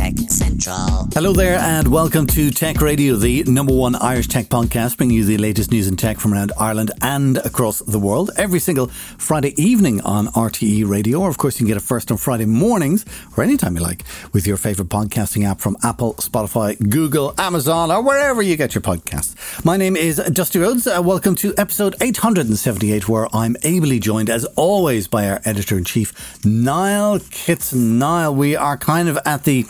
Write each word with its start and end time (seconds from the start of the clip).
Tech 0.00 0.14
Central. 0.30 1.08
Hello 1.12 1.34
there, 1.34 1.58
and 1.58 1.86
welcome 1.86 2.26
to 2.28 2.50
Tech 2.50 2.80
Radio, 2.80 3.16
the 3.16 3.42
number 3.42 3.74
one 3.74 3.94
Irish 3.94 4.28
tech 4.28 4.46
podcast, 4.46 4.96
bringing 4.96 5.18
you 5.18 5.26
the 5.26 5.36
latest 5.36 5.70
news 5.70 5.88
and 5.88 5.98
tech 5.98 6.18
from 6.18 6.32
around 6.32 6.52
Ireland 6.58 6.90
and 7.02 7.36
across 7.36 7.80
the 7.80 7.98
world 7.98 8.30
every 8.38 8.60
single 8.60 8.86
Friday 8.86 9.52
evening 9.62 10.00
on 10.00 10.28
RTE 10.28 10.88
Radio. 10.88 11.20
Or, 11.20 11.28
of 11.28 11.36
course, 11.36 11.56
you 11.56 11.66
can 11.66 11.68
get 11.68 11.76
it 11.76 11.86
first 11.86 12.10
on 12.10 12.16
Friday 12.16 12.46
mornings 12.46 13.04
or 13.36 13.44
anytime 13.44 13.76
you 13.76 13.82
like 13.82 14.04
with 14.32 14.46
your 14.46 14.56
favourite 14.56 14.88
podcasting 14.88 15.46
app 15.46 15.60
from 15.60 15.76
Apple, 15.82 16.14
Spotify, 16.14 16.78
Google, 16.88 17.34
Amazon, 17.36 17.90
or 17.90 18.00
wherever 18.00 18.40
you 18.40 18.56
get 18.56 18.74
your 18.74 18.80
podcasts. 18.80 19.36
My 19.66 19.76
name 19.76 19.96
is 19.96 20.16
Dusty 20.32 20.60
Rhodes. 20.60 20.86
Uh, 20.86 21.02
welcome 21.04 21.34
to 21.34 21.52
episode 21.58 21.94
878, 22.00 23.06
where 23.06 23.28
I'm 23.36 23.54
ably 23.64 23.98
joined, 23.98 24.30
as 24.30 24.46
always, 24.56 25.08
by 25.08 25.28
our 25.28 25.42
editor 25.44 25.76
in 25.76 25.84
chief, 25.84 26.42
Niall 26.42 27.18
Kitson. 27.30 27.98
Niall, 27.98 28.34
we 28.34 28.56
are 28.56 28.78
kind 28.78 29.06
of 29.06 29.18
at 29.26 29.44
the 29.44 29.66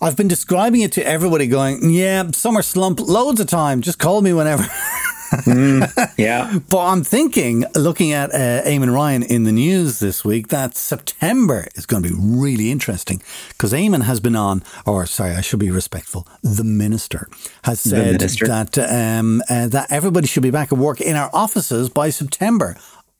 I've 0.00 0.16
been 0.16 0.28
describing 0.28 0.82
it 0.82 0.92
to 0.92 1.06
everybody 1.06 1.48
going, 1.48 1.90
yeah, 1.90 2.30
summer 2.30 2.62
slump 2.62 3.00
loads 3.00 3.40
of 3.40 3.48
time. 3.48 3.80
Just 3.80 3.98
call 3.98 4.22
me 4.22 4.32
whenever. 4.32 4.62
mm, 4.62 6.12
yeah. 6.16 6.58
But 6.68 6.86
I'm 6.86 7.02
thinking, 7.02 7.64
looking 7.74 8.12
at 8.12 8.32
uh, 8.32 8.62
Eamon 8.64 8.94
Ryan 8.94 9.24
in 9.24 9.42
the 9.42 9.50
news 9.50 9.98
this 9.98 10.24
week, 10.24 10.48
that 10.48 10.76
September 10.76 11.66
is 11.74 11.84
going 11.84 12.04
to 12.04 12.08
be 12.08 12.14
really 12.16 12.70
interesting 12.70 13.20
because 13.48 13.72
Eamon 13.72 14.02
has 14.04 14.20
been 14.20 14.36
on, 14.36 14.62
or 14.86 15.04
sorry, 15.06 15.34
I 15.34 15.40
should 15.40 15.58
be 15.58 15.70
respectful. 15.70 16.28
The 16.42 16.64
minister 16.64 17.28
has 17.64 17.80
said 17.80 18.12
minister. 18.12 18.46
that 18.46 18.78
um, 18.78 19.42
uh, 19.50 19.66
that 19.68 19.90
everybody 19.90 20.28
should 20.28 20.44
be 20.44 20.50
back 20.50 20.72
at 20.72 20.78
work 20.78 21.00
in 21.00 21.16
our 21.16 21.30
offices 21.32 21.88
by 21.88 22.10
September. 22.10 22.76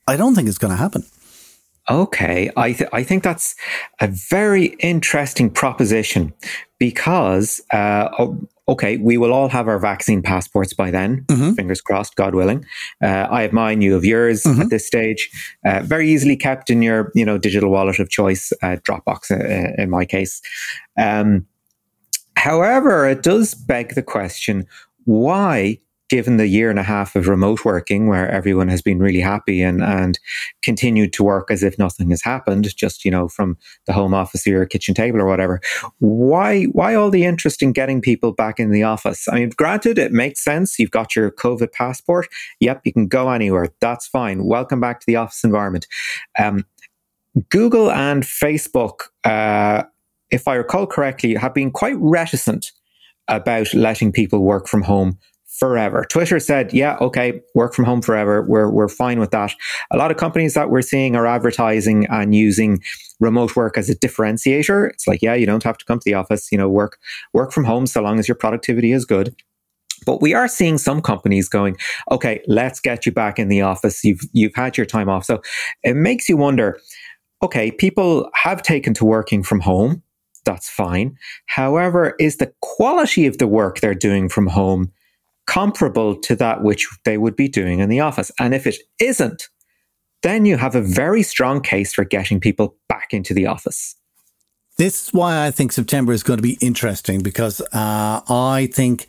I 0.07 0.17
don't 0.17 0.35
think 0.35 0.49
it's 0.49 0.59
going 0.59 0.71
to 0.71 0.77
happen. 0.77 1.05
Okay, 1.91 2.51
I 2.57 2.73
th- 2.73 2.91
I 2.93 3.03
think 3.03 3.23
that's 3.23 3.55
a 4.01 4.09
very 4.09 4.67
interesting 4.81 5.51
proposition 5.51 6.35
because 6.79 7.63
uh, 7.73 8.09
okay, 8.69 8.99
we 8.99 9.17
will 9.17 9.33
all 9.33 9.49
have 9.49 9.67
our 9.69 9.79
vaccine 9.79 10.21
passports 10.21 10.75
by 10.75 10.91
then. 10.91 11.25
Mm-hmm. 11.29 11.53
Fingers 11.55 11.81
crossed, 11.81 12.15
God 12.17 12.35
willing. 12.35 12.65
Uh, 13.03 13.27
I 13.31 13.43
have 13.43 13.55
mine, 13.55 13.81
you 13.81 13.95
have 13.95 14.05
yours 14.05 14.43
mm-hmm. 14.43 14.63
at 14.63 14.71
this 14.71 14.87
stage. 14.87 15.31
Uh, 15.65 15.81
very 15.83 16.11
easily 16.11 16.37
kept 16.37 16.69
in 16.69 16.83
your 16.83 17.11
you 17.15 17.25
know 17.25 17.39
digital 17.39 17.71
wallet 17.71 17.99
of 17.99 18.11
choice, 18.11 18.53
uh, 18.63 18.77
Dropbox 18.83 19.31
uh, 19.31 19.83
in 19.83 19.89
my 19.89 20.05
case. 20.05 20.43
Um, 20.99 21.47
however, 22.37 23.09
it 23.09 23.23
does 23.23 23.55
beg 23.55 23.95
the 23.95 24.03
question: 24.03 24.67
Why 25.05 25.79
given 26.09 26.39
the 26.39 26.47
year 26.47 26.71
and 26.71 26.79
a 26.79 26.83
half 26.83 27.15
of 27.15 27.29
remote 27.29 27.65
working 27.65 28.09
where 28.09 28.31
everyone 28.31 28.69
has 28.69 28.81
been 28.81 28.99
really 28.99 29.21
happy 29.21 29.63
and, 29.63 29.83
and 29.83 30.19
continued 30.63 31.13
to 31.13 31.23
work 31.23 31.51
as 31.51 31.63
if 31.63 31.79
nothing 31.79 32.11
has 32.11 32.23
happened, 32.23 32.75
just, 32.77 33.05
you 33.05 33.11
know, 33.11 33.29
from 33.29 33.57
the 33.87 33.93
home 33.93 34.15
office 34.15 34.47
or 34.47 34.51
your 34.51 34.67
kitchen 34.67 34.95
table 34.95 35.21
or 35.21 35.27
whatever, 35.27 35.61
why, 35.99 36.65
why 36.65 36.95
all 36.95 37.11
the 37.11 37.25
interest 37.25 37.63
in 37.63 37.73
getting 37.73 38.01
people 38.01 38.33
back 38.33 38.59
in 38.59 38.71
the 38.71 38.83
office? 38.83 39.29
I 39.29 39.35
mean, 39.35 39.51
granted, 39.51 39.99
it 39.99 40.13
makes 40.13 40.43
sense. 40.43 40.79
You've 40.79 40.91
got 40.91 41.15
your 41.15 41.31
COVID 41.31 41.73
passport. 41.73 42.29
Yep, 42.61 42.83
you 42.85 42.93
can 42.93 43.07
go 43.07 43.31
anywhere. 43.31 43.69
That's 43.81 44.07
fine. 44.07 44.45
Welcome 44.45 44.81
back 44.81 45.01
to 45.01 45.07
the 45.07 45.17
office 45.17 45.45
environment. 45.45 45.87
Um, 46.39 46.65
Google 47.51 47.91
and 47.91 48.23
Facebook, 48.23 49.09
uh, 49.25 49.85
if 50.31 50.49
I 50.49 50.55
recall 50.55 50.87
correctly, 50.87 51.35
have 51.35 51.55
been 51.55 51.71
quite 51.71 51.97
reticent 51.99 52.73
about 53.29 53.73
letting 53.75 54.11
people 54.11 54.41
work 54.41 54.67
from 54.67 54.83
home 54.83 55.19
forever. 55.49 56.05
Twitter 56.09 56.39
said, 56.39 56.73
yeah, 56.73 56.97
okay, 57.01 57.43
work 57.55 57.75
from 57.75 57.85
home 57.85 58.03
forever. 58.03 58.43
We're, 58.43 58.71
we're 58.71 58.89
fine 58.89 59.19
with 59.19 59.31
that. 59.31 59.53
A 59.91 59.97
lot 59.97 60.11
of 60.11 60.17
companies 60.17 60.55
that 60.55 60.71
we're 60.71 60.83
seeing 60.83 61.17
are 61.17 61.27
advertising 61.27 62.07
and 62.11 62.35
using 62.35 62.83
remote 63.19 63.57
work 63.57 63.79
as 63.79 63.89
a 63.89 63.97
differentiator. 63.97 64.91
It's 64.91 65.07
like, 65.07 65.23
yeah, 65.23 65.35
you 65.35 65.47
don't 65.47 65.63
have 65.63 65.79
to 65.79 65.85
come 65.85 65.99
to 65.99 66.05
the 66.05 66.15
office, 66.15 66.53
you 66.53 66.59
know, 66.59 66.69
work, 66.69 66.99
work 67.33 67.51
from 67.51 67.65
home 67.65 67.87
so 67.87 68.03
long 68.03 68.19
as 68.19 68.29
your 68.29 68.35
productivity 68.35 68.93
is 68.93 69.05
good. 69.05 69.35
But 70.07 70.21
we 70.21 70.33
are 70.33 70.47
seeing 70.47 70.79
some 70.79 71.03
companies 71.03 71.49
going, 71.49 71.77
okay, 72.11 72.41
let's 72.47 72.79
get 72.79 73.05
you 73.05 73.11
back 73.11 73.39
in 73.39 73.49
the 73.49 73.63
office. 73.63 74.05
You've, 74.05 74.21
you've 74.33 74.55
had 74.55 74.77
your 74.77 74.87
time 74.87 75.09
off. 75.09 75.25
So 75.25 75.43
it 75.83 75.97
makes 75.97 76.29
you 76.29 76.37
wonder, 76.37 76.79
okay, 77.43 77.71
people 77.71 78.31
have 78.35 78.63
taken 78.63 78.95
to 78.95 79.05
working 79.05 79.43
from 79.43 79.61
home. 79.61 80.03
That's 80.45 80.71
fine. 80.71 81.17
However, 81.47 82.15
is 82.21 82.37
the 82.37 82.53
quality 82.61 83.27
of 83.27 83.39
the 83.39 83.49
work 83.49 83.81
they're 83.81 83.95
doing 83.95 84.29
from 84.29 84.47
home 84.47 84.93
comparable 85.49 86.15
to 86.15 86.37
that 86.37 86.63
which 86.63 86.87
they 87.05 87.19
would 87.19 87.35
be 87.35 87.49
doing 87.49 87.81
in 87.81 87.89
the 87.89 88.01
office. 88.01 88.31
And 88.39 88.55
if 88.55 88.67
it 88.67 88.77
isn't, 89.01 89.49
then 90.23 90.45
you 90.45 90.57
have 90.59 90.75
a 90.75 90.83
very 90.83 91.23
strong 91.23 91.61
case 91.63 91.93
for 91.93 92.05
getting 92.05 92.39
people 92.39 92.77
back 92.89 93.13
into 93.13 93.35
the 93.35 93.47
office. 93.47 93.97
This 94.77 95.09
is 95.09 95.13
why 95.13 95.47
I 95.47 95.51
think 95.51 95.73
September 95.73 96.13
is 96.13 96.23
going 96.23 96.37
to 96.39 96.43
be 96.43 96.59
interesting 96.61 97.21
because 97.21 97.61
uh, 97.73 98.21
I 98.29 98.69
think 98.73 99.07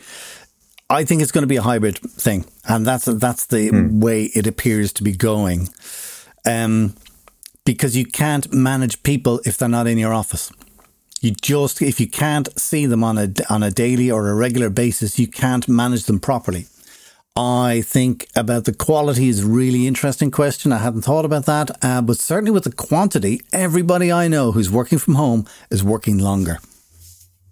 I 0.89 1.03
think 1.03 1.21
it's 1.21 1.31
going 1.31 1.43
to 1.43 1.47
be 1.47 1.57
a 1.57 1.61
hybrid 1.61 1.99
thing, 1.99 2.45
and 2.67 2.87
that's 2.87 3.05
that's 3.05 3.45
the 3.47 3.69
mm. 3.69 4.01
way 4.01 4.31
it 4.33 4.47
appears 4.47 4.91
to 4.93 5.03
be 5.03 5.15
going. 5.15 5.69
Um, 6.45 6.95
because 7.65 7.95
you 7.95 8.05
can't 8.05 8.51
manage 8.51 9.03
people 9.03 9.41
if 9.45 9.57
they're 9.57 9.69
not 9.69 9.85
in 9.85 9.99
your 9.99 10.13
office. 10.13 10.51
You 11.21 11.31
just, 11.31 11.81
if 11.81 11.99
you 11.99 12.09
can't 12.09 12.47
see 12.57 12.85
them 12.85 13.03
on 13.03 13.17
a, 13.17 13.29
on 13.49 13.61
a 13.61 13.71
daily 13.71 14.09
or 14.09 14.29
a 14.29 14.35
regular 14.35 14.69
basis, 14.69 15.19
you 15.19 15.27
can't 15.27 15.67
manage 15.67 16.05
them 16.05 16.19
properly. 16.19 16.67
I 17.35 17.81
think 17.85 18.27
about 18.35 18.65
the 18.65 18.73
quality 18.73 19.29
is 19.29 19.43
a 19.43 19.47
really 19.47 19.87
interesting 19.87 20.31
question. 20.31 20.71
I 20.71 20.77
hadn't 20.77 21.03
thought 21.03 21.25
about 21.25 21.45
that, 21.45 21.71
uh, 21.83 22.01
but 22.01 22.17
certainly 22.17 22.51
with 22.51 22.63
the 22.63 22.71
quantity, 22.71 23.41
everybody 23.53 24.11
I 24.11 24.27
know 24.27 24.51
who's 24.51 24.71
working 24.71 24.97
from 24.97 25.15
home 25.15 25.45
is 25.69 25.83
working 25.83 26.17
longer. 26.17 26.59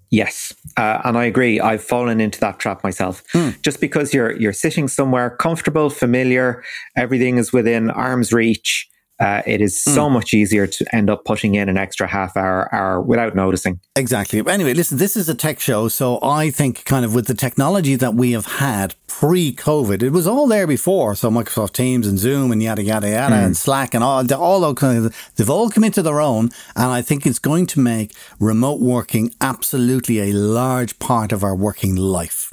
Yes, 0.09 0.53
uh, 0.77 1.01
and 1.03 1.17
I 1.17 1.25
agree. 1.25 1.59
I've 1.59 1.83
fallen 1.83 2.21
into 2.21 2.39
that 2.39 2.59
trap 2.59 2.83
myself. 2.83 3.23
Mm. 3.33 3.61
Just 3.61 3.81
because 3.81 4.13
you're 4.13 4.31
you're 4.37 4.53
sitting 4.53 4.87
somewhere 4.87 5.29
comfortable, 5.29 5.89
familiar, 5.89 6.63
everything 6.95 7.37
is 7.37 7.51
within 7.51 7.89
arm's 7.89 8.31
reach 8.31 8.89
uh, 9.19 9.41
it 9.45 9.61
is 9.61 9.81
so 9.81 10.07
mm. 10.07 10.13
much 10.13 10.33
easier 10.33 10.67
to 10.67 10.95
end 10.95 11.09
up 11.09 11.25
putting 11.25 11.55
in 11.55 11.69
an 11.69 11.77
extra 11.77 12.07
half 12.07 12.37
hour, 12.37 12.73
hour 12.73 13.01
without 13.01 13.35
noticing. 13.35 13.79
Exactly. 13.95 14.43
Anyway, 14.47 14.73
listen, 14.73 14.97
this 14.97 15.17
is 15.17 15.27
a 15.27 15.35
tech 15.35 15.59
show. 15.59 15.87
So 15.87 16.19
I 16.21 16.51
think 16.51 16.85
kind 16.85 17.03
of 17.03 17.15
with 17.15 17.25
the 17.27 17.33
technology 17.33 17.95
that 17.95 18.13
we 18.13 18.33
have 18.33 18.45
had 18.45 18.93
pre 19.07 19.53
COVID, 19.53 20.03
it 20.03 20.11
was 20.11 20.27
all 20.27 20.47
there 20.47 20.67
before. 20.67 21.15
So 21.15 21.31
Microsoft 21.31 21.73
Teams 21.73 22.05
and 22.05 22.19
Zoom 22.19 22.51
and 22.51 22.61
yada, 22.61 22.83
yada, 22.83 23.09
yada, 23.09 23.35
mm. 23.35 23.45
and 23.45 23.57
Slack 23.57 23.95
and 23.95 24.03
all, 24.03 24.31
all 24.33 24.61
those 24.61 24.75
kind 24.75 25.05
of, 25.05 25.31
they've 25.35 25.49
all 25.49 25.69
come 25.69 25.83
into 25.83 26.03
their 26.03 26.21
own. 26.21 26.51
And 26.75 26.91
I 26.91 27.01
think 27.01 27.25
it's 27.25 27.39
going 27.39 27.65
to 27.67 27.79
make 27.79 28.15
remote 28.39 28.79
working 28.79 29.33
absolutely 29.41 30.19
a 30.19 30.33
large 30.33 30.99
part 30.99 31.31
of 31.31 31.43
our 31.43 31.55
working 31.55 31.95
life. 31.95 32.46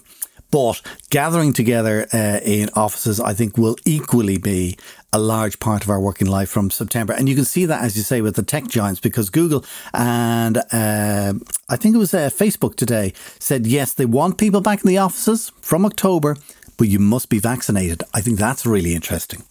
But 0.54 0.82
gathering 1.10 1.52
together 1.52 2.06
uh, 2.14 2.38
in 2.44 2.70
offices, 2.76 3.18
I 3.18 3.34
think, 3.34 3.58
will 3.58 3.76
equally 3.84 4.38
be 4.38 4.78
a 5.12 5.18
large 5.18 5.58
part 5.58 5.82
of 5.82 5.90
our 5.90 5.98
working 5.98 6.28
life 6.28 6.48
from 6.48 6.70
September. 6.70 7.12
And 7.12 7.28
you 7.28 7.34
can 7.34 7.44
see 7.44 7.66
that, 7.66 7.82
as 7.82 7.96
you 7.96 8.04
say, 8.04 8.20
with 8.20 8.36
the 8.36 8.44
tech 8.44 8.68
giants, 8.68 9.00
because 9.00 9.30
Google 9.30 9.64
and 9.92 10.58
uh, 10.70 11.32
I 11.68 11.76
think 11.76 11.96
it 11.96 11.98
was 11.98 12.14
uh, 12.14 12.30
Facebook 12.30 12.76
today 12.76 13.14
said, 13.40 13.66
yes, 13.66 13.94
they 13.94 14.06
want 14.06 14.38
people 14.38 14.60
back 14.60 14.84
in 14.84 14.88
the 14.88 14.98
offices 14.98 15.50
from 15.60 15.84
October, 15.84 16.36
but 16.76 16.86
you 16.86 17.00
must 17.00 17.28
be 17.30 17.40
vaccinated. 17.40 18.04
I 18.14 18.20
think 18.20 18.38
that's 18.38 18.64
really 18.64 18.94
interesting. 18.94 19.42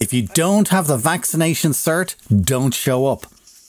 If 0.00 0.14
you 0.14 0.28
don't 0.28 0.68
have 0.68 0.86
the 0.86 0.96
vaccination 0.96 1.72
cert, 1.72 2.14
don't 2.30 2.72
show 2.72 3.04
up. 3.04 3.26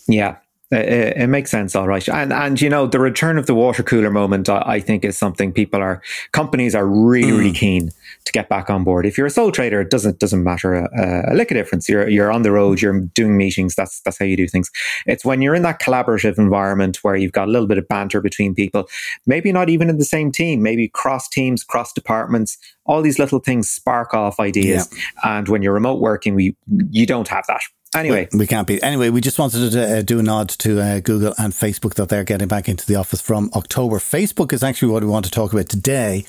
Yeah, 0.07 0.38
it, 0.72 1.18
it, 1.18 1.28
makes 1.28 1.50
sense, 1.50 1.75
all 1.75 1.88
right. 1.88 2.07
And 2.07 2.31
and 2.31 2.62
you 2.62 2.69
know, 2.69 2.85
the 2.85 3.00
return 3.00 3.40
of 3.40 3.47
the 3.47 3.56
water 3.56 3.81
cooler 3.81 4.12
moment, 4.12 4.50
I, 4.50 4.63
I 4.66 4.80
think, 4.80 5.03
is 5.03 5.18
something 5.18 5.52
people 5.52 5.81
are 5.81 6.02
companies 6.32 6.76
are 6.76 6.85
really 6.85 7.32
mm. 7.32 7.38
really 7.38 7.52
keen 7.52 7.90
to 8.26 8.32
get 8.32 8.49
back 8.49 8.70
on 8.70 8.84
board. 8.84 9.08
If 9.08 9.17
you're 9.17 9.26
a 9.26 9.32
sole 9.32 9.52
trader, 9.52 9.82
it 9.82 9.90
doesn't 9.90 10.20
doesn't 10.20 10.44
matter 10.44 10.76
a, 10.76 11.32
a 11.32 11.34
lick 11.34 11.49
of 11.49 11.58
difference. 11.58 11.90
You're 11.90 12.08
you're 12.08 12.32
on 12.32 12.44
the 12.44 12.52
road, 12.52 12.78
mm. 12.78 12.82
you're 12.84 12.99
doing 12.99 13.35
meetings. 13.35 13.73
That's 13.73 14.02
that's 14.02 14.20
how 14.20 14.26
you 14.26 14.38
do 14.38 14.47
things. 14.47 14.70
It's 15.08 15.26
when 15.26 15.41
you're 15.41 15.55
in 15.55 15.64
that 15.64 15.82
collaborative 15.82 16.38
environment 16.38 16.97
where 17.03 17.16
you've 17.16 17.32
got 17.32 17.47
a 17.47 17.52
little 17.52 17.67
bit 17.67 17.79
of 17.79 17.88
banter 17.88 18.22
between 18.22 18.53
people, 18.53 18.88
maybe 19.26 19.52
not 19.52 19.70
even 19.70 19.90
in 19.90 19.97
the 19.97 20.05
same 20.05 20.32
team, 20.32 20.61
maybe 20.61 20.88
cross 20.88 21.28
teams, 21.28 21.64
cross 21.64 21.91
departments. 21.94 22.58
All 22.85 23.02
these 23.02 23.20
little 23.20 23.40
things 23.40 23.70
spark 23.70 24.14
off 24.14 24.40
ideas. 24.40 24.90
Yeah. 24.91 25.38
And 25.38 25.47
when 25.47 25.64
you're 25.64 25.73
remote 25.73 25.99
working, 25.99 26.35
we 26.35 26.55
you 26.91 27.08
don't 27.08 27.28
have 27.28 27.46
that 27.47 27.61
Anyway, 27.96 28.28
we, 28.32 28.40
we, 28.40 28.47
can't 28.47 28.68
be. 28.68 28.82
Anyway, 28.84 29.09
we 29.09 29.20
just 29.20 29.40
wanted 29.40 29.72
to 29.72 29.97
uh, 29.97 30.02
do 30.03 30.20
a 30.20 30.24
nod 30.24 30.50
to 30.50 30.80
uh, 30.80 31.00
Google 31.00 31.34
and 31.40 31.53
Facebook 31.53 31.96
that 31.96 32.09
they're 32.09 32.24
getting 32.24 32.47
back 32.47 32.70
into 32.70 32.86
the 32.86 32.96
office 32.96 33.20
from 33.20 33.50
October. 33.56 33.97
Facebook 33.97 34.53
is 34.53 34.64
actually 34.64 34.91
what 34.91 35.02
we 35.02 35.09
want 35.09 35.26
to 35.26 35.32
talk 35.32 35.53
about 35.53 35.70
today. 35.70 36.24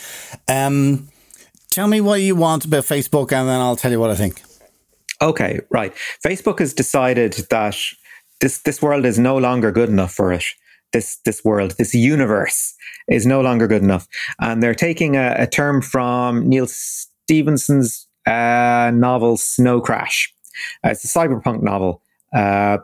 Um, 0.48 1.08
tell 1.70 1.86
me 1.86 2.00
what 2.00 2.22
you 2.22 2.34
want 2.34 2.64
about 2.64 2.84
Facebook, 2.84 3.32
and 3.32 3.46
then 3.46 3.60
I'll 3.60 3.76
tell 3.76 3.90
you 3.90 4.00
what 4.00 4.10
I 4.10 4.14
think. 4.14 4.42
Okay, 5.20 5.60
right. 5.68 5.94
Facebook 6.24 6.60
has 6.60 6.72
decided 6.72 7.34
that 7.34 7.76
this 8.40 8.58
this 8.62 8.80
world 8.80 9.04
is 9.04 9.18
no 9.18 9.36
longer 9.36 9.70
good 9.70 9.90
enough 9.90 10.12
for 10.12 10.32
it. 10.32 10.44
this 10.92 11.18
this 11.26 11.44
world, 11.44 11.74
this 11.78 11.94
universe 11.94 12.74
is 13.08 13.26
no 13.26 13.40
longer 13.40 13.66
good 13.66 13.82
enough. 13.82 14.08
And 14.40 14.62
they're 14.62 14.74
taking 14.74 15.16
a, 15.16 15.34
a 15.38 15.46
term 15.46 15.82
from 15.82 16.48
Neal 16.48 16.66
Stephenson's 16.66 18.08
uh, 18.26 18.90
novel 18.94 19.36
Snow 19.36 19.80
Crash. 19.80 20.34
Uh, 20.84 20.90
it's 20.90 21.04
a 21.04 21.08
cyberpunk 21.08 21.62
novel. 21.62 22.02
Uh, 22.34 22.78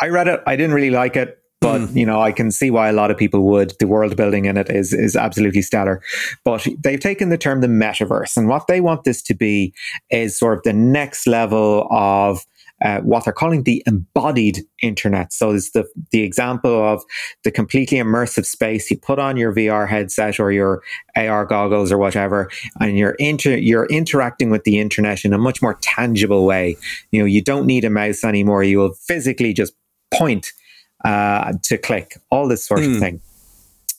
I 0.00 0.08
read 0.08 0.28
it. 0.28 0.40
I 0.46 0.56
didn't 0.56 0.74
really 0.74 0.90
like 0.90 1.16
it, 1.16 1.42
but 1.60 1.80
mm. 1.80 1.96
you 1.96 2.06
know 2.06 2.20
I 2.20 2.32
can 2.32 2.50
see 2.50 2.70
why 2.70 2.88
a 2.88 2.92
lot 2.92 3.10
of 3.10 3.16
people 3.16 3.42
would. 3.44 3.74
The 3.80 3.86
world 3.86 4.16
building 4.16 4.44
in 4.44 4.56
it 4.56 4.70
is 4.70 4.92
is 4.92 5.16
absolutely 5.16 5.62
stellar. 5.62 6.02
But 6.44 6.66
they've 6.78 7.00
taken 7.00 7.28
the 7.28 7.38
term 7.38 7.60
the 7.60 7.66
metaverse, 7.66 8.36
and 8.36 8.48
what 8.48 8.66
they 8.66 8.80
want 8.80 9.04
this 9.04 9.22
to 9.22 9.34
be 9.34 9.74
is 10.10 10.38
sort 10.38 10.58
of 10.58 10.62
the 10.64 10.72
next 10.72 11.26
level 11.26 11.88
of 11.90 12.44
uh, 12.84 13.00
what 13.00 13.24
they're 13.24 13.32
calling 13.32 13.64
the 13.64 13.82
embodied 13.86 14.60
internet. 14.82 15.32
So 15.32 15.50
it's 15.50 15.70
the 15.72 15.86
the 16.10 16.22
example 16.22 16.84
of 16.84 17.02
the 17.44 17.50
completely 17.50 17.98
immersive 17.98 18.46
space. 18.46 18.90
You 18.90 18.98
put 18.98 19.18
on 19.18 19.36
your 19.36 19.54
VR 19.54 19.88
headset 19.88 20.38
or 20.38 20.52
your 20.52 20.82
AR 21.16 21.44
goggles 21.44 21.90
or 21.90 21.98
whatever, 21.98 22.50
and 22.80 22.96
you're 22.96 23.16
inter 23.18 23.56
you're 23.56 23.86
interacting 23.86 24.50
with 24.50 24.64
the 24.64 24.78
internet 24.78 25.24
in 25.24 25.32
a 25.32 25.38
much 25.38 25.60
more 25.60 25.74
tangible 25.80 26.44
way. 26.44 26.76
You 27.10 27.20
know, 27.20 27.26
you 27.26 27.42
don't 27.42 27.66
need 27.66 27.84
a 27.84 27.90
mouse 27.90 28.24
anymore. 28.24 28.62
You 28.62 28.78
will 28.78 28.94
physically 28.94 29.52
just 29.52 29.74
point 30.12 30.52
uh, 31.04 31.52
to 31.64 31.78
click, 31.78 32.16
all 32.30 32.48
this 32.48 32.64
sort 32.66 32.80
mm. 32.80 32.86
of 32.86 32.92
hmm. 32.94 33.00
thing. 33.00 33.20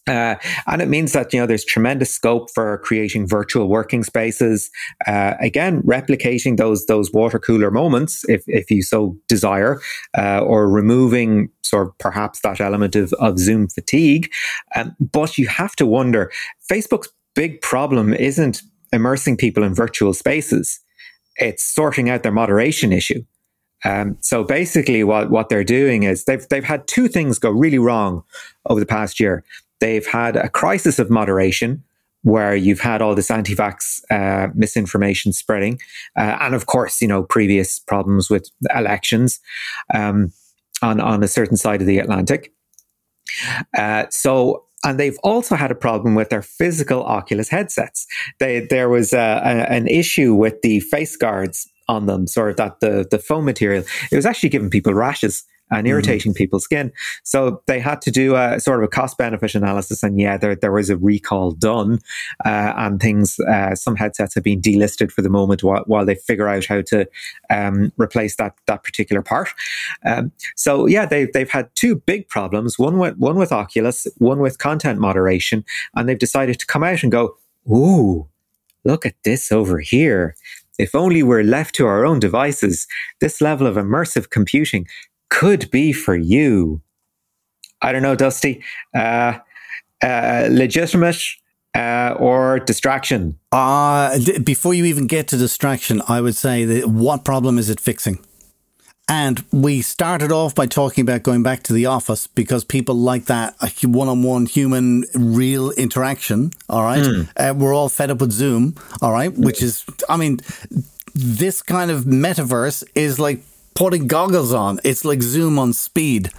Uh, 0.07 0.35
and 0.67 0.81
it 0.81 0.87
means 0.87 1.13
that 1.13 1.31
you 1.33 1.39
know 1.39 1.45
there's 1.45 1.65
tremendous 1.65 2.11
scope 2.11 2.49
for 2.53 2.77
creating 2.79 3.27
virtual 3.27 3.67
working 3.67 4.03
spaces. 4.03 4.69
Uh, 5.05 5.35
again, 5.39 5.81
replicating 5.83 6.57
those 6.57 6.85
those 6.87 7.11
water 7.13 7.39
cooler 7.39 7.71
moments, 7.71 8.23
if 8.27 8.43
if 8.47 8.71
you 8.71 8.81
so 8.81 9.15
desire, 9.27 9.79
uh, 10.17 10.41
or 10.41 10.69
removing 10.69 11.49
sort 11.61 11.87
of 11.87 11.97
perhaps 11.97 12.39
that 12.41 12.59
element 12.59 12.95
of 12.95 13.13
of 13.13 13.37
Zoom 13.37 13.67
fatigue. 13.67 14.31
Um, 14.75 14.95
but 14.99 15.37
you 15.37 15.47
have 15.47 15.75
to 15.75 15.85
wonder, 15.85 16.31
Facebook's 16.71 17.09
big 17.35 17.61
problem 17.61 18.13
isn't 18.13 18.61
immersing 18.91 19.37
people 19.37 19.63
in 19.63 19.75
virtual 19.75 20.13
spaces; 20.13 20.79
it's 21.35 21.63
sorting 21.63 22.09
out 22.09 22.23
their 22.23 22.31
moderation 22.31 22.91
issue. 22.91 23.23
Um, 23.85 24.17
so 24.21 24.43
basically, 24.43 25.03
what 25.03 25.29
what 25.29 25.49
they're 25.49 25.63
doing 25.63 26.03
is 26.03 26.25
they've 26.25 26.45
they've 26.49 26.63
had 26.63 26.87
two 26.87 27.07
things 27.07 27.39
go 27.39 27.49
really 27.49 27.79
wrong 27.79 28.23
over 28.65 28.79
the 28.79 28.85
past 28.85 29.19
year. 29.19 29.43
They've 29.79 30.05
had 30.05 30.35
a 30.35 30.49
crisis 30.49 30.99
of 30.99 31.09
moderation 31.09 31.83
where 32.23 32.55
you've 32.55 32.81
had 32.81 33.01
all 33.01 33.15
this 33.15 33.31
anti-vax 33.31 34.01
uh, 34.11 34.49
misinformation 34.53 35.31
spreading, 35.31 35.79
uh, 36.17 36.37
and 36.41 36.53
of 36.53 36.65
course, 36.65 37.01
you 37.01 37.07
know 37.07 37.23
previous 37.23 37.79
problems 37.79 38.29
with 38.29 38.49
elections 38.75 39.39
um, 39.93 40.31
on 40.81 40.99
on 40.99 41.23
a 41.23 41.27
certain 41.27 41.57
side 41.57 41.81
of 41.81 41.87
the 41.87 41.99
Atlantic. 41.99 42.53
Uh, 43.77 44.05
so 44.09 44.65
and 44.83 44.99
they've 44.99 45.17
also 45.23 45.55
had 45.55 45.71
a 45.71 45.75
problem 45.75 46.15
with 46.15 46.29
their 46.29 46.41
physical 46.41 47.03
Oculus 47.03 47.49
headsets. 47.49 48.07
They, 48.39 48.61
there 48.61 48.87
was 48.87 49.11
a, 49.11 49.41
a, 49.43 49.71
an 49.71 49.87
issue 49.87 50.33
with 50.33 50.61
the 50.61 50.79
face 50.79 51.17
guards 51.17 51.69
on 51.89 52.05
them, 52.05 52.27
sort 52.27 52.51
of 52.51 52.57
that 52.57 52.79
the 52.79 53.07
the 53.09 53.19
foam 53.19 53.45
material. 53.45 53.83
It 54.11 54.15
was 54.15 54.25
actually 54.25 54.49
giving 54.49 54.69
people 54.69 54.93
rashes 54.93 55.43
and 55.71 55.79
mm-hmm. 55.79 55.87
irritating 55.87 56.33
mm. 56.33 56.35
people's 56.35 56.63
skin. 56.63 56.91
So 57.23 57.61
they 57.67 57.79
had 57.79 58.01
to 58.03 58.11
do 58.11 58.35
a 58.35 58.59
sort 58.59 58.79
of 58.79 58.83
a 58.83 58.87
cost 58.87 59.17
benefit 59.17 59.55
analysis. 59.55 60.03
And 60.03 60.19
yeah, 60.19 60.37
there, 60.37 60.55
there 60.55 60.71
was 60.71 60.89
a 60.89 60.97
recall 60.97 61.51
done, 61.51 61.99
uh, 62.45 62.73
and 62.77 62.99
things, 62.99 63.39
uh, 63.39 63.75
some 63.75 63.95
headsets 63.95 64.35
have 64.35 64.43
been 64.43 64.61
delisted 64.61 65.11
for 65.11 65.21
the 65.21 65.29
moment 65.29 65.63
while, 65.63 65.83
while 65.85 66.05
they 66.05 66.15
figure 66.15 66.47
out 66.47 66.65
how 66.65 66.81
to 66.81 67.07
um, 67.49 67.91
replace 67.97 68.35
that, 68.37 68.55
that 68.67 68.83
particular 68.83 69.21
part. 69.21 69.49
Um, 70.05 70.31
so 70.55 70.85
yeah, 70.85 71.05
they, 71.05 71.25
they've 71.25 71.49
had 71.49 71.69
two 71.75 71.95
big 71.95 72.27
problems 72.27 72.77
one 72.79 72.97
with, 72.97 73.17
one 73.17 73.37
with 73.37 73.51
Oculus, 73.51 74.07
one 74.17 74.39
with 74.39 74.57
content 74.57 74.99
moderation. 74.99 75.63
And 75.95 76.07
they've 76.07 76.17
decided 76.19 76.59
to 76.59 76.65
come 76.65 76.83
out 76.83 77.03
and 77.03 77.11
go, 77.11 77.35
Ooh, 77.69 78.27
look 78.83 79.05
at 79.05 79.15
this 79.23 79.51
over 79.51 79.79
here. 79.79 80.35
If 80.77 80.95
only 80.95 81.23
we're 81.23 81.43
left 81.43 81.75
to 81.75 81.85
our 81.87 82.05
own 82.05 82.19
devices, 82.19 82.87
this 83.19 83.41
level 83.41 83.67
of 83.67 83.75
immersive 83.75 84.29
computing 84.29 84.87
could 85.29 85.69
be 85.71 85.93
for 85.93 86.15
you. 86.15 86.81
I 87.81 87.91
don't 87.91 88.01
know, 88.01 88.15
Dusty. 88.15 88.63
Uh, 88.93 89.39
uh, 90.01 90.47
legitimate 90.49 91.21
uh, 91.75 92.15
or 92.17 92.59
distraction? 92.59 93.37
Uh, 93.51 94.17
before 94.43 94.73
you 94.73 94.85
even 94.85 95.07
get 95.07 95.27
to 95.29 95.37
distraction, 95.37 96.01
I 96.07 96.21
would 96.21 96.35
say 96.35 96.65
that 96.65 96.87
what 96.87 97.23
problem 97.23 97.57
is 97.57 97.69
it 97.69 97.79
fixing? 97.79 98.19
And 99.07 99.43
we 99.51 99.81
started 99.81 100.31
off 100.31 100.53
by 100.53 100.67
talking 100.67 101.01
about 101.01 101.23
going 101.23 101.41
back 101.41 101.63
to 101.63 101.73
the 101.73 101.87
office 101.87 102.27
because 102.27 102.63
people 102.63 102.93
like 102.93 103.25
that 103.25 103.55
one 103.83 104.07
on 104.07 104.21
one 104.21 104.45
human 104.45 105.03
real 105.15 105.71
interaction. 105.71 106.51
All 106.69 106.83
right. 106.83 107.01
Mm. 107.01 107.29
Uh, 107.35 107.55
we're 107.55 107.73
all 107.73 107.89
fed 107.89 108.11
up 108.11 108.21
with 108.21 108.31
Zoom. 108.31 108.75
All 109.01 109.11
right. 109.11 109.35
Which 109.35 109.63
is, 109.63 109.83
I 110.07 110.17
mean, 110.17 110.41
this 111.15 111.63
kind 111.63 111.89
of 111.89 112.03
metaverse 112.03 112.83
is 112.93 113.19
like 113.19 113.41
putting 113.75 114.07
goggles 114.07 114.53
on. 114.53 114.79
It's 114.83 115.05
like 115.05 115.21
Zoom 115.21 115.59
on 115.59 115.73
speed. 115.73 116.29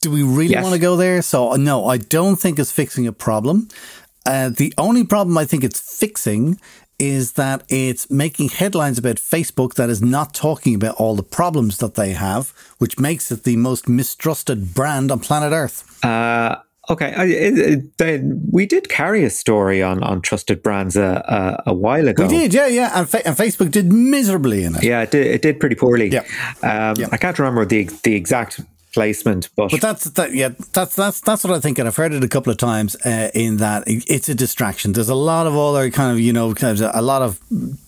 Do 0.00 0.10
we 0.10 0.22
really 0.22 0.52
yes. 0.52 0.62
want 0.62 0.74
to 0.74 0.80
go 0.80 0.96
there? 0.96 1.22
So, 1.22 1.54
no, 1.54 1.86
I 1.86 1.96
don't 1.96 2.36
think 2.36 2.58
it's 2.58 2.70
fixing 2.72 3.06
a 3.06 3.12
problem. 3.12 3.68
Uh, 4.26 4.50
the 4.50 4.72
only 4.78 5.04
problem 5.04 5.36
I 5.38 5.44
think 5.44 5.64
it's 5.64 5.80
fixing 5.98 6.58
is 6.98 7.32
that 7.32 7.64
it's 7.68 8.10
making 8.10 8.48
headlines 8.48 8.98
about 8.98 9.16
Facebook 9.16 9.74
that 9.74 9.90
is 9.90 10.00
not 10.00 10.32
talking 10.32 10.74
about 10.74 10.94
all 10.96 11.16
the 11.16 11.22
problems 11.22 11.78
that 11.78 11.94
they 11.94 12.12
have, 12.12 12.52
which 12.78 12.98
makes 12.98 13.32
it 13.32 13.44
the 13.44 13.56
most 13.56 13.88
mistrusted 13.88 14.74
brand 14.74 15.10
on 15.10 15.20
planet 15.20 15.52
Earth. 15.52 16.04
Uh, 16.04 16.56
okay, 16.90 17.12
I, 17.14 17.24
it, 17.24 17.84
it, 18.00 18.22
we 18.50 18.66
did 18.66 18.88
carry 18.88 19.24
a 19.24 19.30
story 19.30 19.82
on, 19.82 20.02
on 20.02 20.20
trusted 20.20 20.62
brands 20.62 20.96
a, 20.96 21.62
a, 21.66 21.70
a 21.70 21.74
while 21.74 22.08
ago. 22.08 22.24
We 22.24 22.28
did, 22.28 22.54
yeah, 22.54 22.66
yeah, 22.66 22.90
and, 22.94 23.08
fa- 23.08 23.26
and, 23.26 23.36
Facebook 23.36 23.70
did 23.70 23.92
miserably 23.92 24.64
in 24.64 24.76
it. 24.76 24.82
Yeah, 24.82 25.02
it 25.02 25.10
did, 25.10 25.26
it 25.26 25.42
did 25.42 25.60
pretty 25.60 25.76
poorly. 25.76 26.08
Yeah. 26.08 26.20
Um, 26.62 26.96
yeah. 26.98 27.08
I 27.12 27.16
can't 27.16 27.38
remember 27.38 27.64
the 27.64 27.84
the 28.02 28.14
exact 28.14 28.60
placement. 28.94 29.50
But 29.56 29.72
but 29.72 29.80
that's 29.80 30.04
that. 30.04 30.32
Yeah, 30.32 30.50
that's 30.72 30.96
that's 30.96 31.20
that's 31.20 31.44
what 31.44 31.52
I 31.52 31.60
think, 31.60 31.78
and 31.78 31.86
I've 31.86 31.96
heard 31.96 32.14
it 32.14 32.24
a 32.24 32.28
couple 32.28 32.50
of 32.50 32.56
times. 32.56 32.96
Uh, 33.04 33.30
in 33.34 33.58
that 33.58 33.82
it's 33.86 34.28
a 34.28 34.34
distraction. 34.34 34.92
There's 34.92 35.10
a 35.10 35.14
lot 35.14 35.46
of 35.46 35.56
other 35.56 35.90
kind 35.90 36.12
of 36.12 36.20
you 36.20 36.32
know 36.32 36.54
kind 36.54 36.80
of 36.80 36.90
a 36.94 37.02
lot 37.02 37.20
of 37.20 37.40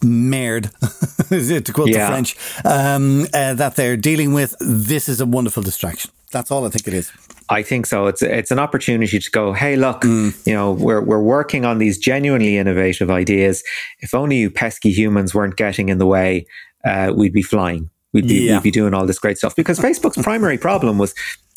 merde, 0.02 0.68
to 1.28 1.72
quote 1.72 1.88
yeah. 1.88 2.04
the 2.04 2.12
French, 2.12 2.36
um, 2.64 3.26
uh, 3.32 3.54
that 3.54 3.76
they're 3.76 3.96
dealing 3.96 4.34
with. 4.34 4.54
This 4.60 5.08
is 5.08 5.20
a 5.20 5.26
wonderful 5.26 5.62
distraction. 5.62 6.10
That's 6.32 6.50
all 6.50 6.66
I 6.66 6.70
think 6.70 6.86
it 6.88 6.94
is. 6.94 7.12
I 7.48 7.62
think 7.62 7.86
so. 7.86 8.06
It's 8.06 8.22
it's 8.22 8.50
an 8.50 8.58
opportunity 8.58 9.18
to 9.18 9.30
go, 9.30 9.52
hey, 9.52 9.76
look, 9.76 10.02
mm. 10.02 10.46
you 10.46 10.54
know, 10.54 10.72
we're 10.72 11.00
we're 11.00 11.22
working 11.22 11.64
on 11.64 11.78
these 11.78 11.98
genuinely 11.98 12.56
innovative 12.56 13.10
ideas. 13.10 13.62
If 14.00 14.14
only 14.14 14.38
you 14.38 14.50
pesky 14.50 14.90
humans 14.90 15.34
weren't 15.34 15.56
getting 15.56 15.88
in 15.88 15.98
the 15.98 16.06
way, 16.06 16.46
uh, 16.84 17.12
we'd 17.14 17.32
be 17.32 17.42
flying. 17.42 17.90
We'd 18.12 18.28
be, 18.28 18.46
yeah. 18.46 18.54
we'd 18.54 18.62
be 18.62 18.70
doing 18.70 18.94
all 18.94 19.06
this 19.06 19.18
great 19.18 19.36
stuff 19.36 19.54
because 19.54 19.78
Facebook's 19.78 20.22
primary 20.22 20.56
problem 20.56 20.96
was 20.96 21.14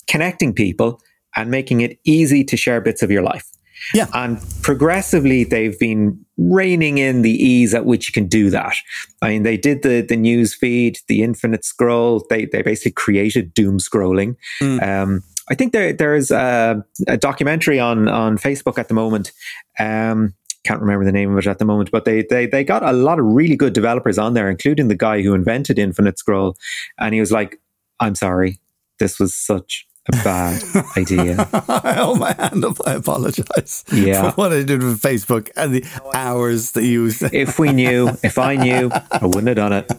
connecting 0.08 0.54
people 0.54 1.02
and 1.36 1.50
making 1.50 1.82
it 1.82 2.00
easy 2.04 2.44
to 2.44 2.58
share 2.58 2.82
bits 2.82 3.02
of 3.02 3.10
your 3.10 3.22
life. 3.22 3.46
Yeah. 3.94 4.08
And 4.14 4.40
progressively, 4.62 5.46
they've 5.46 5.78
been 5.80 6.20
reining 6.38 6.98
in 6.98 7.22
the 7.22 7.32
ease 7.32 7.74
at 7.74 7.86
which 7.86 8.10
you 8.10 8.14
can 8.14 8.28
do 8.28 8.50
that. 8.50 8.76
I 9.22 9.30
mean, 9.30 9.44
they 9.44 9.56
did 9.56 9.84
the, 9.84 10.02
the 10.02 10.18
news 10.18 10.54
feed, 10.54 11.00
the 11.08 11.24
infinite 11.24 11.64
scroll. 11.64 12.26
They, 12.30 12.46
they 12.46 12.62
basically 12.62 12.92
created 12.92 13.54
doom 13.54 13.78
scrolling. 13.78 14.36
Mm. 14.62 14.84
Um, 14.84 15.24
I 15.50 15.56
think 15.56 15.74
there 15.74 15.94
there's 15.94 16.32
a, 16.32 16.84
a, 17.08 17.18
documentary 17.18 17.80
on, 17.80 18.08
on 18.08 18.38
Facebook 18.38 18.78
at 18.78 18.88
the 18.88 18.94
moment. 18.94 19.32
Um, 19.80 20.36
can't 20.64 20.82
remember 20.82 21.06
the 21.06 21.12
name 21.12 21.32
of 21.32 21.40
it 21.40 21.48
at 21.48 21.58
the 21.58 21.66
moment, 21.66 21.90
but 21.92 22.06
they, 22.06 22.24
they 22.30 22.46
they 22.46 22.64
got 22.64 22.84
a 22.84 22.92
lot 22.92 23.18
of 23.18 23.26
really 23.26 23.56
good 23.56 23.74
developers 23.74 24.18
on 24.18 24.34
there, 24.34 24.50
including 24.50 24.88
the 24.88 24.96
guy 24.96 25.22
who 25.22 25.34
invented 25.34 25.80
Infinite 25.80 26.20
Scroll. 26.20 26.56
And 27.00 27.14
he 27.14 27.20
was 27.20 27.32
like, 27.32 27.60
I'm 28.00 28.16
sorry, 28.16 28.60
this 29.00 29.20
was 29.20 29.34
such 29.34 29.88
a 30.10 30.24
bad 30.24 30.64
idea. 30.98 31.48
I 31.68 31.94
hold 31.94 32.20
my 32.20 32.34
hand 32.34 32.66
up. 32.66 32.78
I 32.86 32.94
apologize. 32.94 33.84
Yeah. 33.92 34.32
For 34.32 34.36
what 34.36 34.54
I 34.54 34.64
did 34.64 34.84
with 34.84 35.02
Facebook 35.02 35.50
and 35.56 35.74
the 35.74 35.86
hours 36.14 36.72
that 36.72 36.84
you. 36.84 37.12
if 37.32 37.60
we 37.60 37.72
knew, 37.72 38.10
if 38.24 38.38
I 38.38 38.56
knew, 38.56 38.92
I 38.94 39.26
wouldn't 39.26 39.48
have 39.48 39.58
done 39.58 39.74
it. 39.74 39.92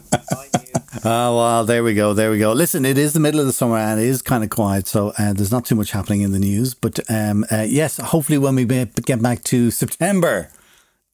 Oh, 1.03 1.37
well, 1.37 1.65
there 1.65 1.83
we 1.83 1.95
go. 1.95 2.13
There 2.13 2.29
we 2.29 2.37
go. 2.37 2.53
Listen, 2.53 2.85
it 2.85 2.97
is 2.97 3.13
the 3.13 3.19
middle 3.19 3.39
of 3.39 3.47
the 3.47 3.53
summer 3.53 3.77
and 3.77 3.99
it 3.99 4.05
is 4.05 4.21
kind 4.21 4.43
of 4.43 4.49
quiet. 4.49 4.87
So 4.87 5.13
uh, 5.17 5.33
there's 5.33 5.51
not 5.51 5.65
too 5.65 5.75
much 5.75 5.91
happening 5.91 6.21
in 6.21 6.31
the 6.31 6.39
news. 6.39 6.73
But 6.75 6.99
um, 7.09 7.45
uh, 7.51 7.65
yes, 7.67 7.97
hopefully 7.97 8.37
when 8.37 8.55
we 8.55 8.65
get 8.65 9.21
back 9.21 9.43
to 9.45 9.71
September, 9.71 10.49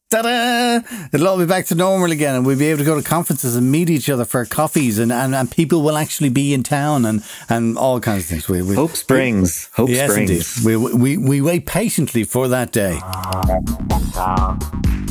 ta-da, 0.09 0.79
it'll 1.11 1.27
all 1.27 1.37
be 1.37 1.45
back 1.45 1.65
to 1.65 1.75
normal 1.75 2.11
again 2.11 2.35
and 2.35 2.45
we'll 2.45 2.57
be 2.57 2.67
able 2.67 2.79
to 2.79 2.85
go 2.85 2.95
to 2.95 3.03
conferences 3.03 3.55
and 3.55 3.69
meet 3.71 3.89
each 3.89 4.09
other 4.09 4.23
for 4.23 4.45
coffees 4.45 4.99
and, 4.99 5.11
and, 5.11 5.35
and 5.35 5.51
people 5.51 5.81
will 5.81 5.97
actually 5.97 6.29
be 6.29 6.53
in 6.53 6.63
town 6.63 7.05
and, 7.05 7.23
and 7.49 7.77
all 7.77 7.99
kinds 7.99 8.23
of 8.23 8.29
things. 8.29 8.47
We, 8.47 8.61
we, 8.61 8.75
Hope 8.75 8.91
springs. 8.91 9.69
Hope 9.73 9.89
yes, 9.89 10.11
springs. 10.11 10.57
Indeed. 10.57 10.65
We, 10.65 10.95
we, 10.95 11.17
we 11.17 11.41
wait 11.41 11.65
patiently 11.65 12.23
for 12.23 12.47
that 12.47 12.71
day. 12.71 12.99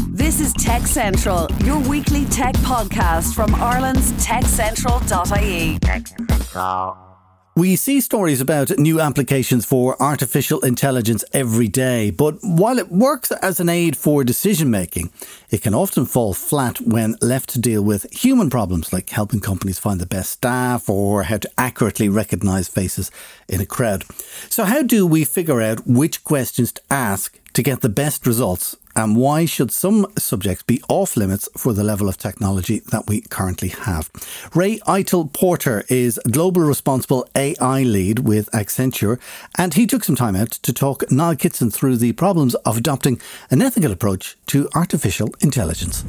This 0.08 0.40
is 0.40 0.52
Tech 0.54 0.82
Central, 0.82 1.46
your 1.64 1.78
weekly 1.88 2.24
tech 2.26 2.54
podcast 2.56 3.34
from 3.34 3.54
Ireland's 3.54 4.12
techcentral.ie. 4.12 5.78
Tech 5.80 6.06
Central. 6.06 7.15
We 7.56 7.74
see 7.76 8.02
stories 8.02 8.42
about 8.42 8.78
new 8.78 9.00
applications 9.00 9.64
for 9.64 9.96
artificial 9.98 10.60
intelligence 10.60 11.24
every 11.32 11.68
day, 11.68 12.10
but 12.10 12.36
while 12.42 12.78
it 12.78 12.92
works 12.92 13.32
as 13.32 13.60
an 13.60 13.70
aid 13.70 13.96
for 13.96 14.24
decision 14.24 14.70
making, 14.70 15.10
it 15.48 15.62
can 15.62 15.72
often 15.72 16.04
fall 16.04 16.34
flat 16.34 16.82
when 16.82 17.16
left 17.22 17.48
to 17.50 17.58
deal 17.58 17.80
with 17.80 18.12
human 18.12 18.50
problems 18.50 18.92
like 18.92 19.08
helping 19.08 19.40
companies 19.40 19.78
find 19.78 20.02
the 20.02 20.04
best 20.04 20.32
staff 20.32 20.90
or 20.90 21.22
how 21.22 21.38
to 21.38 21.50
accurately 21.56 22.10
recognize 22.10 22.68
faces 22.68 23.10
in 23.48 23.62
a 23.62 23.66
crowd. 23.66 24.04
So, 24.50 24.64
how 24.64 24.82
do 24.82 25.06
we 25.06 25.24
figure 25.24 25.62
out 25.62 25.86
which 25.86 26.24
questions 26.24 26.72
to 26.72 26.82
ask 26.90 27.40
to 27.54 27.62
get 27.62 27.80
the 27.80 27.88
best 27.88 28.26
results 28.26 28.76
and 28.96 29.14
why 29.14 29.44
should 29.44 29.70
some 29.70 30.06
subjects 30.16 30.62
be 30.62 30.82
off 30.88 31.16
limits 31.16 31.48
for 31.56 31.74
the 31.74 31.84
level 31.84 32.08
of 32.08 32.16
technology 32.16 32.80
that 32.90 33.06
we 33.06 33.20
currently 33.20 33.68
have? 33.68 34.10
Ray 34.54 34.78
Eitel 34.80 35.32
Porter 35.32 35.84
is 35.88 36.18
Global 36.30 36.62
Responsible 36.62 37.28
AI 37.36 37.82
Lead 37.82 38.20
with 38.20 38.50
Accenture, 38.52 39.20
and 39.56 39.74
he 39.74 39.86
took 39.86 40.02
some 40.02 40.16
time 40.16 40.34
out 40.34 40.50
to 40.50 40.72
talk 40.72 41.10
Niall 41.10 41.36
Kitson 41.36 41.70
through 41.70 41.98
the 41.98 42.12
problems 42.12 42.54
of 42.56 42.78
adopting 42.78 43.20
an 43.50 43.60
ethical 43.60 43.92
approach 43.92 44.36
to 44.46 44.68
artificial 44.74 45.28
intelligence. 45.40 46.02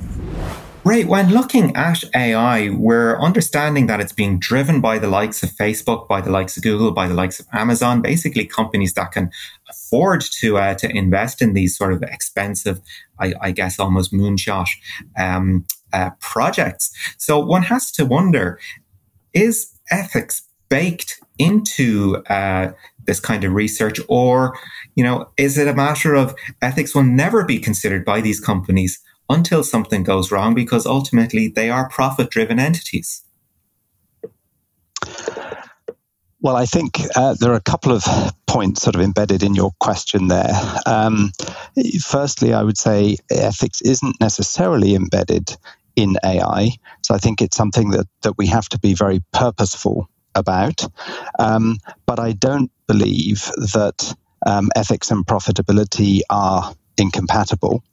Ray, 0.88 1.03
when 1.03 1.32
looking 1.32 1.75
at 1.75 2.01
AI, 2.15 2.70
we're 2.70 3.20
understanding 3.20 3.88
that 3.88 4.00
it's 4.00 4.13
being 4.13 4.39
driven 4.39 4.79
by 4.79 5.00
the 5.00 5.10
likes 5.10 5.44
of 5.44 5.50
Facebook, 5.50 6.08
by 6.08 6.22
the 6.22 6.32
likes 6.32 6.56
of 6.56 6.63
Google, 6.63 6.91
by 6.91 7.10
the 7.10 7.13
likes 7.13 7.41
of 7.41 7.48
Amazon, 7.51 8.01
basically 8.01 8.46
companies 8.46 8.94
that 8.94 9.12
can 9.12 9.29
afford 9.70 10.22
to 10.39 10.58
uh, 10.58 10.75
to 10.75 10.89
invest 10.89 11.41
in 11.41 11.51
these 11.51 11.77
sort 11.77 11.91
of 11.91 12.03
expensive, 12.03 12.79
I, 13.20 13.34
I 13.41 13.51
guess, 13.51 13.82
almost 13.82 14.13
moonshot 14.13 14.70
um, 15.20 15.65
uh, 15.91 16.12
projects. 16.22 16.89
So 17.17 17.38
one 17.38 17.63
has 17.63 17.91
to 17.91 18.06
wonder: 18.06 18.58
is 19.34 19.74
ethics 19.91 20.44
baked 20.70 21.20
into 21.38 22.24
uh, 22.29 22.72
this 23.06 23.20
kind 23.20 23.44
of 23.44 23.51
research, 23.51 24.00
or 24.08 24.58
you 24.96 25.03
know, 25.03 25.27
is 25.36 25.58
it 25.58 25.67
a 25.67 25.75
matter 25.75 26.15
of 26.15 26.34
ethics 26.62 26.96
will 26.96 27.03
never 27.03 27.44
be 27.44 27.60
considered 27.60 28.06
by 28.06 28.22
these 28.22 28.39
companies 28.39 29.01
until 29.29 29.63
something 29.63 30.03
goes 30.03 30.31
wrong 30.31 30.53
because 30.53 30.86
ultimately 30.86 31.48
they 31.48 31.69
are 31.69 31.89
profit 31.89 32.29
driven 32.29 32.60
entities? 32.60 33.24
Well, 36.39 36.55
I 36.55 36.65
think 36.65 37.00
uh, 37.15 37.36
there 37.39 37.51
are 37.51 37.55
a 37.55 37.62
couple 37.62 37.91
of 37.91 38.05
points 38.46 38.84
sort 38.84 38.96
of 38.96 39.01
embedded 39.01 39.43
in 39.43 39.55
your 39.55 39.72
question 39.79 40.27
there. 40.27 40.53
Um, 40.86 41.31
firstly, 42.01 42.53
I 42.53 42.63
would 42.63 42.77
say 42.77 43.17
ethics 43.31 43.81
isn't 43.81 44.22
necessarily 44.22 44.93
embedded 44.93 45.55
in 45.96 46.15
AI. 46.24 46.69
So 47.01 47.15
I 47.15 47.17
think 47.17 47.41
it's 47.41 47.57
something 47.57 47.89
that, 47.89 48.05
that 48.22 48.38
we 48.38 48.48
have 48.48 48.69
to 48.69 48.79
be 48.79 48.93
very 48.93 49.22
purposeful 49.34 50.07
about. 50.36 50.86
Um, 51.39 51.79
but 52.05 52.19
I 52.19 52.34
don't 52.34 52.72
believe 52.88 53.51
that 53.74 54.15
um, 54.46 54.69
ethics 54.75 55.10
and 55.10 55.25
profitability 55.25 56.22
are 56.29 56.74
incompatible. 56.98 57.84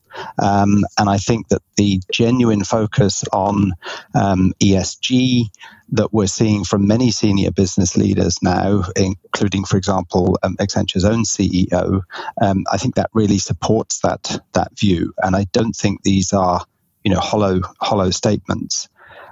Um, 0.42 0.84
and 0.98 1.08
I 1.08 1.18
think 1.18 1.48
that 1.48 1.62
the 1.76 2.00
genuine 2.12 2.64
focus 2.64 3.24
on 3.32 3.72
um, 4.14 4.52
ESG 4.62 5.46
that 5.90 6.12
we're 6.12 6.26
seeing 6.26 6.64
from 6.64 6.86
many 6.86 7.10
senior 7.10 7.50
business 7.50 7.96
leaders 7.96 8.38
now, 8.42 8.84
including, 8.96 9.64
for 9.64 9.76
example, 9.76 10.38
um, 10.42 10.56
Accenture's 10.60 11.04
own 11.04 11.24
CEO, 11.24 12.02
um, 12.40 12.64
I 12.72 12.78
think 12.78 12.96
that 12.96 13.10
really 13.12 13.38
supports 13.38 14.00
that 14.00 14.40
that 14.54 14.76
view. 14.78 15.12
And 15.18 15.36
I 15.36 15.44
don't 15.52 15.74
think 15.74 16.02
these 16.02 16.32
are, 16.32 16.64
you 17.04 17.12
know, 17.12 17.20
hollow 17.20 17.60
hollow 17.80 18.10
statements. 18.10 18.88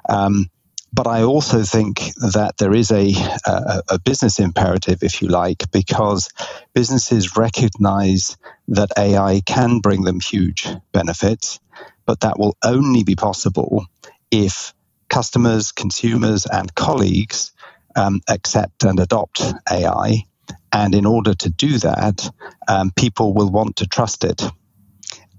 Um, 0.09 0.47
but 0.93 1.07
I 1.07 1.23
also 1.23 1.63
think 1.63 2.15
that 2.17 2.57
there 2.59 2.75
is 2.75 2.91
a, 2.91 3.15
a, 3.47 3.83
a, 3.89 3.99
business 3.99 4.39
imperative, 4.39 5.03
if 5.03 5.23
you 5.23 5.29
like, 5.29 5.71
because 5.73 6.29
businesses 6.75 7.37
recognize 7.37 8.37
that 8.69 8.91
AI 8.99 9.41
can 9.47 9.79
bring 9.79 10.03
them 10.03 10.21
huge 10.21 10.69
benefits, 10.93 11.61
but 12.05 12.21
that 12.21 12.39
will 12.39 12.57
only 12.63 13.05
be 13.05 13.15
possible 13.15 13.87
if 14.31 14.75
customers, 15.09 15.73
consumers, 15.73 16.47
and 16.47 16.75
colleagues 16.75 17.53
um, 17.97 18.21
accept 18.29 18.85
and 18.85 19.01
adopt 19.01 19.43
AI. 19.71 20.25
And 20.73 20.95
in 20.95 21.07
order 21.07 21.35
to 21.35 21.51
do 21.51 21.79
that, 21.79 22.31
um, 22.69 22.91
people 22.97 23.33
will 23.33 23.51
want 23.51 23.77
to 23.77 23.87
trust 23.87 24.25
it 24.25 24.43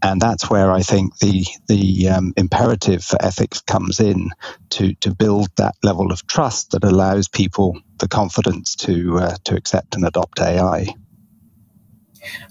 and 0.03 0.21
that's 0.21 0.49
where 0.49 0.71
I 0.71 0.81
think 0.81 1.17
the 1.19 1.45
the 1.67 2.09
um, 2.09 2.33
imperative 2.35 3.03
for 3.03 3.17
ethics 3.21 3.61
comes 3.61 3.99
in 3.99 4.29
to 4.71 4.93
to 4.95 5.15
build 5.15 5.47
that 5.55 5.75
level 5.81 6.11
of 6.11 6.27
trust 6.27 6.71
that 6.71 6.83
allows 6.83 7.27
people 7.27 7.79
the 7.99 8.07
confidence 8.07 8.75
to 8.75 9.17
uh, 9.19 9.35
to 9.45 9.55
accept 9.55 9.95
and 9.95 10.05
adopt 10.05 10.39
AI. 10.39 10.87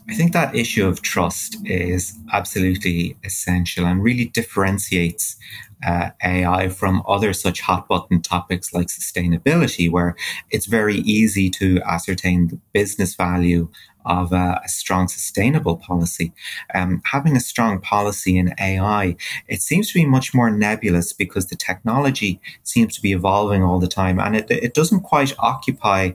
I 0.08 0.14
think 0.14 0.32
that 0.32 0.54
issue 0.54 0.86
of 0.86 1.00
trust 1.00 1.56
is 1.64 2.18
absolutely 2.32 3.16
essential 3.24 3.86
and 3.86 4.02
really 4.02 4.26
differentiates 4.26 5.36
uh, 5.86 6.10
AI 6.22 6.68
from 6.68 7.02
other 7.06 7.32
such 7.32 7.60
hot 7.60 7.88
button 7.88 8.20
topics 8.22 8.72
like 8.72 8.88
sustainability, 8.88 9.90
where 9.90 10.16
it's 10.50 10.66
very 10.66 10.96
easy 10.96 11.50
to 11.50 11.80
ascertain 11.82 12.48
the 12.48 12.58
business 12.72 13.14
value 13.14 13.68
of 14.04 14.32
a, 14.32 14.60
a 14.64 14.68
strong 14.68 15.08
sustainable 15.08 15.76
policy. 15.76 16.32
Um, 16.74 17.02
having 17.04 17.36
a 17.36 17.40
strong 17.40 17.80
policy 17.80 18.36
in 18.36 18.54
AI, 18.60 19.16
it 19.48 19.62
seems 19.62 19.88
to 19.88 19.94
be 19.94 20.04
much 20.04 20.34
more 20.34 20.50
nebulous 20.50 21.12
because 21.12 21.46
the 21.46 21.56
technology 21.56 22.40
seems 22.62 22.94
to 22.96 23.02
be 23.02 23.12
evolving 23.12 23.62
all 23.62 23.78
the 23.78 23.88
time 23.88 24.18
and 24.18 24.36
it, 24.36 24.50
it 24.50 24.74
doesn't 24.74 25.02
quite 25.02 25.34
occupy 25.38 26.12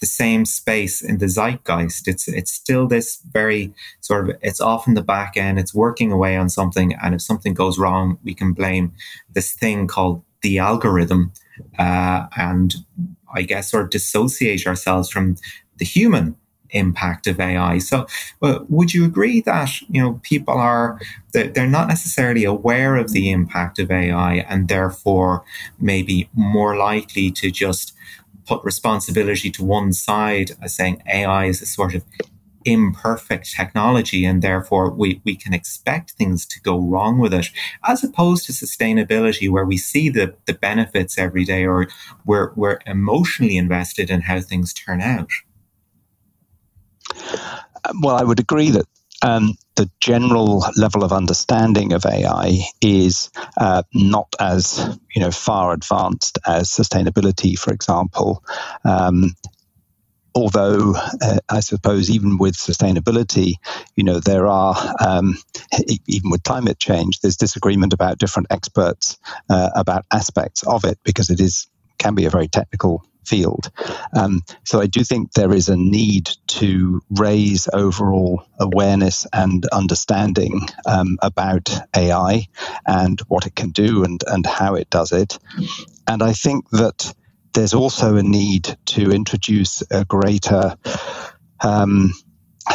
the 0.00 0.06
same 0.06 0.44
space 0.44 1.02
in 1.02 1.18
the 1.18 1.26
zeitgeist. 1.26 2.08
It's 2.08 2.28
it's 2.28 2.52
still 2.52 2.86
this 2.86 3.20
very 3.32 3.72
sort 4.00 4.28
of 4.28 4.36
it's 4.42 4.60
often 4.60 4.94
the 4.94 5.02
back 5.02 5.36
end. 5.36 5.58
It's 5.58 5.74
working 5.74 6.12
away 6.12 6.36
on 6.36 6.48
something, 6.48 6.94
and 7.02 7.14
if 7.14 7.22
something 7.22 7.54
goes 7.54 7.78
wrong, 7.78 8.18
we 8.24 8.34
can 8.34 8.52
blame 8.52 8.92
this 9.32 9.52
thing 9.52 9.86
called 9.86 10.22
the 10.42 10.58
algorithm, 10.58 11.32
uh, 11.78 12.26
and 12.36 12.74
I 13.34 13.42
guess 13.42 13.70
sort 13.70 13.84
of 13.84 13.90
dissociate 13.90 14.66
ourselves 14.66 15.10
from 15.10 15.36
the 15.78 15.84
human 15.84 16.36
impact 16.70 17.26
of 17.26 17.40
AI. 17.40 17.78
So, 17.78 18.06
uh, 18.42 18.60
would 18.68 18.92
you 18.94 19.04
agree 19.04 19.40
that 19.42 19.80
you 19.88 20.00
know 20.00 20.20
people 20.22 20.54
are 20.54 21.00
they're, 21.32 21.48
they're 21.48 21.66
not 21.66 21.88
necessarily 21.88 22.44
aware 22.44 22.96
of 22.96 23.12
the 23.12 23.30
impact 23.30 23.78
of 23.78 23.90
AI, 23.90 24.46
and 24.48 24.68
therefore 24.68 25.44
maybe 25.80 26.28
more 26.34 26.76
likely 26.76 27.30
to 27.32 27.50
just 27.50 27.94
put 28.48 28.64
responsibility 28.64 29.50
to 29.50 29.64
one 29.64 29.92
side 29.92 30.52
as 30.62 30.74
saying 30.74 31.02
AI 31.12 31.44
is 31.44 31.60
a 31.60 31.66
sort 31.66 31.94
of 31.94 32.02
imperfect 32.64 33.54
technology 33.54 34.24
and 34.24 34.42
therefore 34.42 34.90
we, 34.90 35.20
we 35.24 35.36
can 35.36 35.54
expect 35.54 36.12
things 36.12 36.44
to 36.44 36.60
go 36.60 36.78
wrong 36.78 37.18
with 37.18 37.32
it 37.32 37.48
as 37.86 38.02
opposed 38.02 38.44
to 38.46 38.52
sustainability 38.52 39.48
where 39.50 39.64
we 39.64 39.76
see 39.76 40.08
the, 40.08 40.34
the 40.46 40.52
benefits 40.54 41.18
every 41.18 41.44
day 41.44 41.64
or 41.64 41.86
we're, 42.26 42.52
we're 42.54 42.78
emotionally 42.86 43.56
invested 43.56 44.10
in 44.10 44.22
how 44.22 44.40
things 44.40 44.72
turn 44.72 45.00
out. 45.00 45.30
Well, 48.02 48.16
I 48.16 48.24
would 48.24 48.40
agree 48.40 48.70
that 48.70 48.86
um, 49.22 49.54
the 49.76 49.90
general 50.00 50.64
level 50.76 51.04
of 51.04 51.12
understanding 51.12 51.92
of 51.92 52.04
AI 52.06 52.58
is 52.80 53.30
uh, 53.56 53.82
not 53.94 54.34
as 54.38 54.98
you 55.14 55.20
know 55.20 55.30
far 55.30 55.72
advanced 55.72 56.38
as 56.46 56.70
sustainability, 56.70 57.58
for 57.58 57.72
example. 57.72 58.42
Um, 58.84 59.34
although 60.34 60.94
uh, 61.20 61.38
I 61.48 61.60
suppose 61.60 62.10
even 62.10 62.38
with 62.38 62.54
sustainability, 62.54 63.54
you 63.96 64.04
know, 64.04 64.20
there 64.20 64.46
are 64.46 64.76
um, 65.00 65.36
even 66.06 66.30
with 66.30 66.42
climate 66.44 66.78
change, 66.78 67.20
there's 67.20 67.36
disagreement 67.36 67.92
about 67.92 68.18
different 68.18 68.48
experts 68.50 69.18
uh, 69.50 69.70
about 69.74 70.04
aspects 70.12 70.62
of 70.62 70.84
it 70.84 70.98
because 71.04 71.30
it 71.30 71.40
is 71.40 71.66
can 71.98 72.14
be 72.14 72.26
a 72.26 72.30
very 72.30 72.46
technical 72.46 73.04
field. 73.28 73.70
Um, 74.16 74.42
so 74.64 74.80
I 74.80 74.86
do 74.86 75.04
think 75.04 75.32
there 75.32 75.52
is 75.52 75.68
a 75.68 75.76
need 75.76 76.30
to 76.48 77.00
raise 77.10 77.68
overall 77.72 78.42
awareness 78.58 79.26
and 79.32 79.66
understanding 79.66 80.60
um, 80.86 81.18
about 81.22 81.68
AI 81.94 82.46
and 82.86 83.20
what 83.28 83.46
it 83.46 83.54
can 83.54 83.70
do 83.70 84.04
and, 84.04 84.22
and 84.26 84.46
how 84.46 84.74
it 84.74 84.90
does 84.90 85.12
it. 85.12 85.38
And 86.06 86.22
I 86.22 86.32
think 86.32 86.68
that 86.70 87.14
there's 87.52 87.74
also 87.74 88.16
a 88.16 88.22
need 88.22 88.76
to 88.86 89.10
introduce 89.10 89.82
a 89.90 90.04
greater 90.04 90.76
um, 91.60 92.12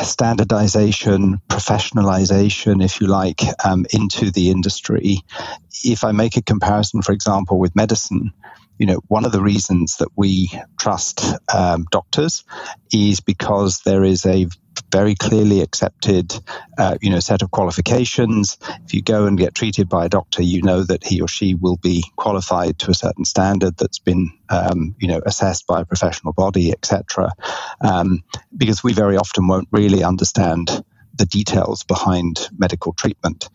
standardization, 0.01 1.39
professionalization, 1.50 2.83
if 2.83 3.00
you 3.00 3.07
like, 3.07 3.41
um, 3.65 3.86
into 3.91 4.31
the 4.31 4.50
industry. 4.50 5.19
If 5.83 6.03
I 6.03 6.12
make 6.12 6.38
a 6.38 6.41
comparison, 6.41 7.01
for 7.01 7.12
example, 7.12 7.60
with 7.60 7.75
medicine, 7.75 8.33
you 8.77 8.85
know, 8.85 9.01
one 9.07 9.25
of 9.25 9.31
the 9.31 9.41
reasons 9.41 9.97
that 9.97 10.09
we 10.15 10.51
trust 10.79 11.23
um, 11.53 11.85
doctors 11.91 12.43
is 12.91 13.19
because 13.19 13.81
there 13.85 14.03
is 14.03 14.25
a 14.25 14.47
very 14.91 15.15
clearly 15.15 15.61
accepted, 15.61 16.33
uh, 16.77 16.97
you 17.01 17.09
know, 17.09 17.19
set 17.19 17.41
of 17.41 17.51
qualifications. 17.51 18.57
If 18.85 18.93
you 18.93 19.01
go 19.01 19.25
and 19.25 19.37
get 19.37 19.55
treated 19.55 19.89
by 19.89 20.05
a 20.05 20.09
doctor, 20.09 20.41
you 20.41 20.61
know 20.61 20.83
that 20.83 21.03
he 21.03 21.21
or 21.21 21.27
she 21.27 21.55
will 21.55 21.77
be 21.77 22.03
qualified 22.15 22.79
to 22.79 22.91
a 22.91 22.95
certain 22.95 23.25
standard 23.25 23.77
that's 23.77 23.99
been, 23.99 24.31
um, 24.49 24.95
you 24.99 25.07
know, 25.07 25.21
assessed 25.25 25.67
by 25.67 25.81
a 25.81 25.85
professional 25.85 26.33
body, 26.33 26.71
etc. 26.71 27.31
Um, 27.81 28.23
because 28.55 28.83
we 28.83 28.93
very 28.93 29.17
often 29.17 29.47
won't 29.47 29.67
really 29.71 30.03
understand 30.03 30.83
the 31.15 31.25
details 31.25 31.84
behind 31.84 32.50
medical 32.58 32.93
treatment. 32.93 33.50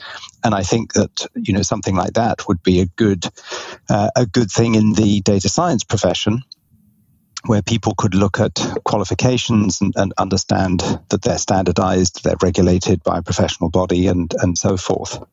And 0.45 0.55
I 0.55 0.63
think 0.63 0.93
that 0.95 1.27
you 1.35 1.53
know 1.53 1.63
something 1.63 1.97
like 1.97 2.15
that 2.15 2.47
would 2.49 2.63
be 2.63 2.81
a 2.81 2.87
good 2.87 3.27
uh, 3.89 4.11
a 4.17 4.27
good 4.27 4.51
thing 4.51 4.75
in 4.75 4.93
the 4.93 5.21
data 5.21 5.49
science 5.49 5.85
profession 5.85 6.43
where 7.47 7.63
people 7.63 7.95
could 7.97 8.15
look 8.15 8.41
at 8.41 8.55
qualifications 8.85 9.81
and, 9.81 9.95
and, 9.97 10.13
understand 10.19 10.81
that 11.09 11.23
they're 11.23 11.39
standardized, 11.39 12.25
they're 12.25 12.35
regulated 12.43 13.03
by 13.05 13.19
a 13.19 13.23
professional 13.23 13.71
body, 13.71 14.09
and, 14.09 14.35
and 14.41 14.59
so 14.59 14.77
forth. 14.77 15.25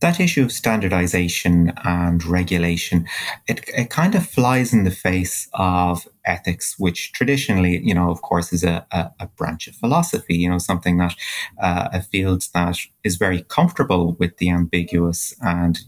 That 0.00 0.20
issue 0.20 0.42
of 0.42 0.52
standardization 0.52 1.72
and 1.82 2.24
regulation, 2.24 3.06
it, 3.48 3.64
it 3.68 3.88
kind 3.90 4.14
of 4.14 4.26
flies 4.26 4.72
in 4.72 4.84
the 4.84 4.90
face 4.90 5.48
of 5.54 6.06
ethics, 6.26 6.78
which 6.78 7.12
traditionally, 7.12 7.80
you 7.82 7.94
know, 7.94 8.10
of 8.10 8.20
course, 8.22 8.52
is 8.52 8.64
a, 8.64 8.86
a, 8.90 9.10
a 9.20 9.26
branch 9.28 9.66
of 9.66 9.74
philosophy, 9.76 10.36
you 10.36 10.50
know, 10.50 10.58
something 10.58 10.98
that 10.98 11.14
uh, 11.62 11.88
a 11.92 12.02
field 12.02 12.46
that 12.52 12.76
is 13.02 13.16
very 13.16 13.42
comfortable 13.44 14.14
with 14.18 14.36
the 14.38 14.50
ambiguous 14.50 15.34
and 15.40 15.80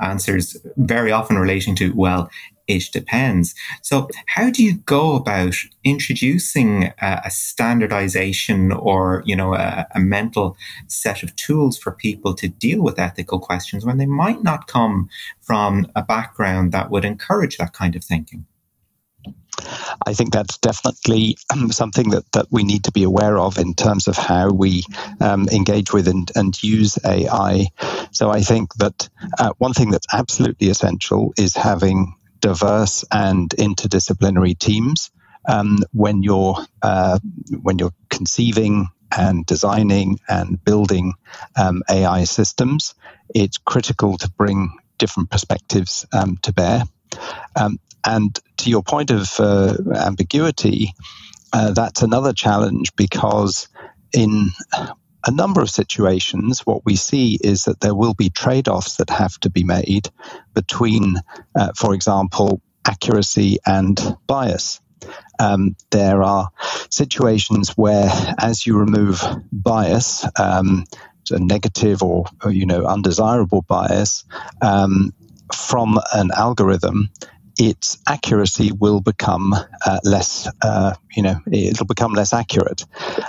answers 0.00 0.56
very 0.76 1.12
often 1.12 1.36
relating 1.38 1.74
to, 1.76 1.92
well, 1.94 2.30
it 2.76 2.92
depends. 2.92 3.54
So, 3.82 4.08
how 4.26 4.50
do 4.50 4.62
you 4.62 4.74
go 4.74 5.14
about 5.14 5.54
introducing 5.84 6.92
a, 7.00 7.22
a 7.24 7.30
standardization 7.30 8.72
or, 8.72 9.22
you 9.26 9.36
know, 9.36 9.54
a, 9.54 9.86
a, 9.94 10.00
mental 10.00 10.56
set 10.86 11.22
of 11.22 11.34
tools 11.36 11.78
for 11.78 11.92
people 11.92 12.34
to 12.34 12.48
deal 12.48 12.82
with 12.82 12.98
ethical 12.98 13.38
questions 13.38 13.84
when 13.84 13.98
they 13.98 14.06
might 14.06 14.42
not 14.42 14.66
come 14.66 15.08
from 15.40 15.86
a 15.96 16.02
background 16.02 16.72
that 16.72 16.90
would 16.90 17.04
encourage 17.04 17.56
that 17.56 17.72
kind 17.72 17.96
of 17.96 18.04
thinking? 18.04 18.46
I 20.06 20.14
think 20.14 20.32
that's 20.32 20.58
definitely 20.58 21.36
something 21.70 22.10
that, 22.10 22.30
that 22.32 22.46
we 22.50 22.64
need 22.64 22.84
to 22.84 22.92
be 22.92 23.04
aware 23.04 23.38
of 23.38 23.58
in 23.58 23.74
terms 23.74 24.08
of 24.08 24.16
how 24.16 24.50
we 24.50 24.82
um, 25.20 25.48
engage 25.48 25.92
with 25.92 26.08
and, 26.08 26.30
and 26.34 26.60
use 26.62 26.98
AI. 27.04 27.66
So 28.12 28.30
I 28.30 28.40
think 28.40 28.74
that 28.74 29.08
uh, 29.38 29.52
one 29.58 29.72
thing 29.72 29.90
that's 29.90 30.06
absolutely 30.12 30.68
essential 30.68 31.32
is 31.36 31.54
having 31.54 32.14
diverse 32.42 33.04
and 33.10 33.48
interdisciplinary 33.50 34.58
teams 34.58 35.10
um, 35.48 35.78
when 35.92 36.22
you're 36.22 36.56
uh, 36.82 37.18
when 37.62 37.78
you're 37.78 37.94
conceiving 38.10 38.88
and 39.16 39.46
designing 39.46 40.18
and 40.28 40.62
building 40.64 41.14
um, 41.56 41.82
AI 41.90 42.24
systems. 42.24 42.94
It's 43.34 43.58
critical 43.58 44.18
to 44.18 44.30
bring 44.30 44.76
different 44.98 45.30
perspectives 45.30 46.06
um, 46.12 46.38
to 46.42 46.52
bear. 46.52 46.84
Um, 47.56 47.78
and 48.04 48.38
to 48.58 48.70
your 48.70 48.82
point 48.82 49.10
of 49.10 49.28
uh, 49.38 49.76
ambiguity, 49.94 50.92
uh, 51.52 51.72
that's 51.72 52.02
another 52.02 52.32
challenge 52.32 52.94
because 52.96 53.68
in 54.12 54.48
a 55.26 55.30
number 55.30 55.60
of 55.60 55.70
situations, 55.70 56.60
what 56.60 56.84
we 56.84 56.96
see 56.96 57.38
is 57.42 57.64
that 57.64 57.80
there 57.80 57.94
will 57.94 58.14
be 58.14 58.30
trade 58.30 58.68
offs 58.68 58.96
that 58.96 59.10
have 59.10 59.38
to 59.40 59.50
be 59.50 59.64
made 59.64 60.10
between, 60.54 61.16
uh, 61.54 61.72
for 61.76 61.94
example, 61.94 62.60
accuracy 62.86 63.58
and 63.66 63.98
bias. 64.26 64.80
Um, 65.38 65.76
there 65.90 66.22
are 66.22 66.50
situations 66.90 67.70
where, 67.70 68.10
as 68.38 68.66
you 68.66 68.78
remove 68.78 69.22
bias, 69.52 70.24
um, 70.38 70.84
a 71.30 71.38
negative 71.38 72.02
or, 72.02 72.26
or, 72.44 72.50
you 72.50 72.66
know 72.66 72.84
undesirable 72.84 73.62
bias 73.62 74.24
um, 74.60 75.14
from 75.54 75.98
an 76.12 76.30
algorithm, 76.36 77.08
its 77.58 77.98
accuracy 78.06 78.72
will 78.72 79.00
become 79.00 79.52
uh, 79.52 80.00
less, 80.04 80.48
uh, 80.62 80.94
you 81.14 81.22
know, 81.22 81.36
it'll 81.50 81.86
become 81.86 82.12
less 82.12 82.32
accurate. 82.32 82.84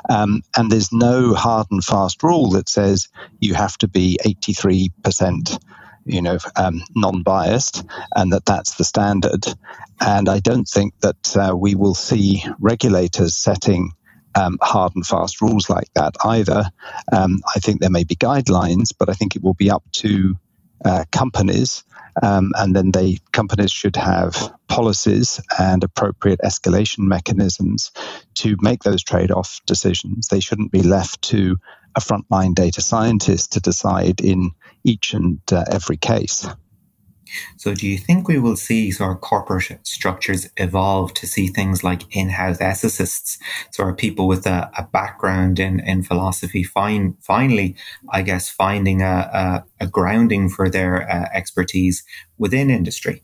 Um, 0.09 0.41
and 0.57 0.71
there's 0.71 0.91
no 0.91 1.33
hard 1.33 1.67
and 1.71 1.83
fast 1.83 2.23
rule 2.23 2.51
that 2.51 2.69
says 2.69 3.09
you 3.39 3.53
have 3.53 3.77
to 3.79 3.87
be 3.87 4.17
83%, 4.23 5.59
you 6.05 6.21
know, 6.21 6.37
um, 6.55 6.83
non-biased, 6.95 7.83
and 8.15 8.31
that 8.33 8.45
that's 8.45 8.75
the 8.75 8.83
standard. 8.83 9.45
And 9.99 10.29
I 10.29 10.39
don't 10.39 10.67
think 10.67 10.93
that 11.01 11.37
uh, 11.37 11.55
we 11.55 11.75
will 11.75 11.95
see 11.95 12.43
regulators 12.59 13.35
setting 13.35 13.91
um, 14.35 14.57
hard 14.61 14.93
and 14.95 15.05
fast 15.05 15.41
rules 15.41 15.69
like 15.69 15.93
that 15.93 16.15
either. 16.23 16.69
Um, 17.11 17.41
I 17.55 17.59
think 17.59 17.79
there 17.79 17.89
may 17.89 18.03
be 18.03 18.15
guidelines, 18.15 18.91
but 18.97 19.09
I 19.09 19.13
think 19.13 19.35
it 19.35 19.43
will 19.43 19.53
be 19.53 19.69
up 19.69 19.83
to 19.93 20.35
uh, 20.85 21.05
companies 21.11 21.83
um, 22.21 22.51
and 22.55 22.75
then 22.75 22.91
they 22.91 23.17
companies 23.31 23.71
should 23.71 23.95
have 23.95 24.53
policies 24.67 25.41
and 25.57 25.83
appropriate 25.83 26.39
escalation 26.43 26.99
mechanisms 26.99 27.91
to 28.35 28.55
make 28.61 28.83
those 28.83 29.03
trade-off 29.03 29.61
decisions. 29.65 30.27
They 30.27 30.39
shouldn't 30.39 30.71
be 30.71 30.83
left 30.83 31.21
to 31.23 31.57
a 31.95 31.99
frontline 31.99 32.53
data 32.53 32.81
scientist 32.81 33.53
to 33.53 33.59
decide 33.59 34.21
in 34.21 34.51
each 34.83 35.13
and 35.13 35.39
uh, 35.51 35.65
every 35.71 35.97
case. 35.97 36.47
So, 37.57 37.73
do 37.73 37.87
you 37.87 37.97
think 37.97 38.27
we 38.27 38.39
will 38.39 38.55
see 38.55 38.91
sort 38.91 39.11
of 39.11 39.21
corporate 39.21 39.85
structures 39.85 40.49
evolve 40.57 41.13
to 41.15 41.27
see 41.27 41.47
things 41.47 41.83
like 41.83 42.15
in-house 42.15 42.59
ethicists, 42.59 43.37
sort 43.71 43.89
of 43.89 43.97
people 43.97 44.27
with 44.27 44.45
a, 44.45 44.69
a 44.77 44.83
background 44.83 45.59
in, 45.59 45.79
in 45.79 46.03
philosophy, 46.03 46.63
finally, 46.63 47.75
I 48.09 48.21
guess, 48.21 48.49
finding 48.49 49.01
a, 49.01 49.63
a, 49.79 49.85
a 49.85 49.87
grounding 49.87 50.49
for 50.49 50.69
their 50.69 51.09
uh, 51.09 51.29
expertise 51.33 52.03
within 52.37 52.69
industry? 52.69 53.23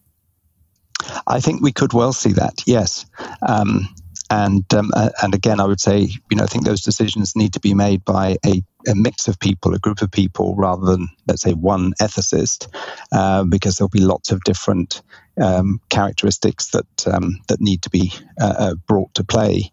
I 1.28 1.40
think 1.40 1.62
we 1.62 1.72
could 1.72 1.94
well 1.94 2.14
see 2.14 2.34
that. 2.34 2.64
Yes. 2.66 3.06
Um, 3.42 3.88
and 4.30 4.72
um, 4.74 4.92
and 5.24 5.34
again, 5.34 5.60
I 5.60 5.66
would 5.66 5.82
say, 5.82 6.10
you 6.30 6.38
know, 6.38 6.44
I 6.44 6.48
think 6.48 6.66
those 6.66 6.82
decisions 6.82 7.36
need 7.36 7.54
to 7.54 7.60
be 7.60 7.74
made 7.74 8.06
by 8.06 8.38
a, 8.46 8.62
a 8.88 8.96
mix 8.96 9.28
of 9.28 9.40
people, 9.40 9.74
a 9.74 9.80
group 9.80 10.02
of 10.02 10.12
people, 10.12 10.56
rather 10.56 10.86
than 10.86 11.10
let's 11.28 11.42
say 11.42 11.54
one 11.54 11.94
ethicist, 12.02 12.68
uh, 13.12 13.44
because 13.44 13.76
there'll 13.76 13.90
be 13.90 14.00
lots 14.00 14.32
of 14.32 14.44
different 14.44 15.02
um, 15.42 15.80
characteristics 15.90 16.72
that 16.72 17.08
um, 17.08 17.40
that 17.48 17.62
need 17.62 17.82
to 17.82 17.90
be 17.90 18.12
uh, 18.40 18.56
uh 18.58 18.76
brought 18.88 19.14
to 19.16 19.24
play. 19.24 19.72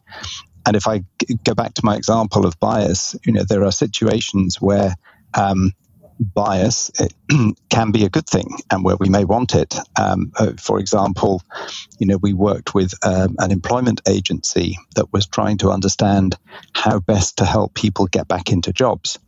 And 0.67 0.75
if 0.77 0.89
I 0.89 0.99
g- 1.21 1.39
go 1.45 1.55
back 1.55 1.75
to 1.75 1.85
my 1.85 1.97
example 1.97 2.45
of 2.45 2.59
bias, 2.59 3.15
you 3.25 3.33
know, 3.33 3.45
there 3.45 3.65
are 3.65 3.73
situations 3.73 4.61
where 4.61 4.97
um, 5.35 5.73
bias 6.19 6.91
can 7.71 7.91
be 7.93 8.05
a 8.05 8.09
good 8.09 8.27
thing 8.27 8.49
and 8.71 8.85
where 8.85 8.97
we 8.97 9.09
may 9.09 9.25
want 9.25 9.55
it. 9.55 9.75
Um, 9.99 10.33
uh, 10.39 10.53
for 10.59 10.79
example, 10.79 11.43
you 11.99 12.07
know, 12.07 12.19
we 12.19 12.33
worked 12.33 12.75
with 12.75 12.93
um, 13.05 13.37
an 13.39 13.51
employment 13.51 14.01
agency 14.09 14.79
that 14.95 15.13
was 15.13 15.27
trying 15.27 15.59
to 15.59 15.71
understand 15.71 16.37
how 16.75 17.01
best 17.01 17.39
to 17.39 17.45
help 17.45 17.75
people 17.75 18.07
get 18.07 18.29
back 18.29 18.51
into 18.51 18.73
jobs. 18.73 19.19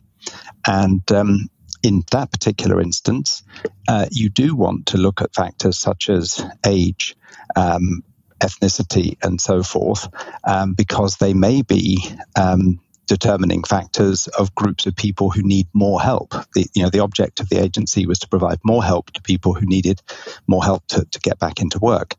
And 0.66 1.10
um, 1.12 1.48
in 1.82 2.02
that 2.10 2.32
particular 2.32 2.80
instance, 2.80 3.42
uh, 3.86 4.06
you 4.10 4.28
do 4.28 4.54
want 4.54 4.86
to 4.86 4.98
look 4.98 5.22
at 5.22 5.34
factors 5.34 5.78
such 5.78 6.10
as 6.10 6.44
age, 6.66 7.16
um, 7.56 8.02
ethnicity, 8.40 9.16
and 9.22 9.40
so 9.40 9.62
forth, 9.62 10.08
um, 10.44 10.74
because 10.74 11.16
they 11.16 11.34
may 11.34 11.62
be 11.62 12.04
um, 12.36 12.80
determining 13.08 13.64
factors 13.64 14.28
of 14.28 14.54
groups 14.54 14.86
of 14.86 14.94
people 14.94 15.30
who 15.30 15.42
need 15.42 15.66
more 15.72 16.00
help. 16.00 16.30
The, 16.54 16.66
you 16.74 16.82
know, 16.82 16.90
the 16.90 17.00
object 17.00 17.40
of 17.40 17.48
the 17.48 17.58
agency 17.58 18.06
was 18.06 18.20
to 18.20 18.28
provide 18.28 18.58
more 18.64 18.84
help 18.84 19.10
to 19.12 19.22
people 19.22 19.54
who 19.54 19.66
needed 19.66 20.00
more 20.46 20.62
help 20.62 20.86
to, 20.88 21.04
to 21.04 21.20
get 21.20 21.38
back 21.38 21.60
into 21.60 21.78
work. 21.80 22.14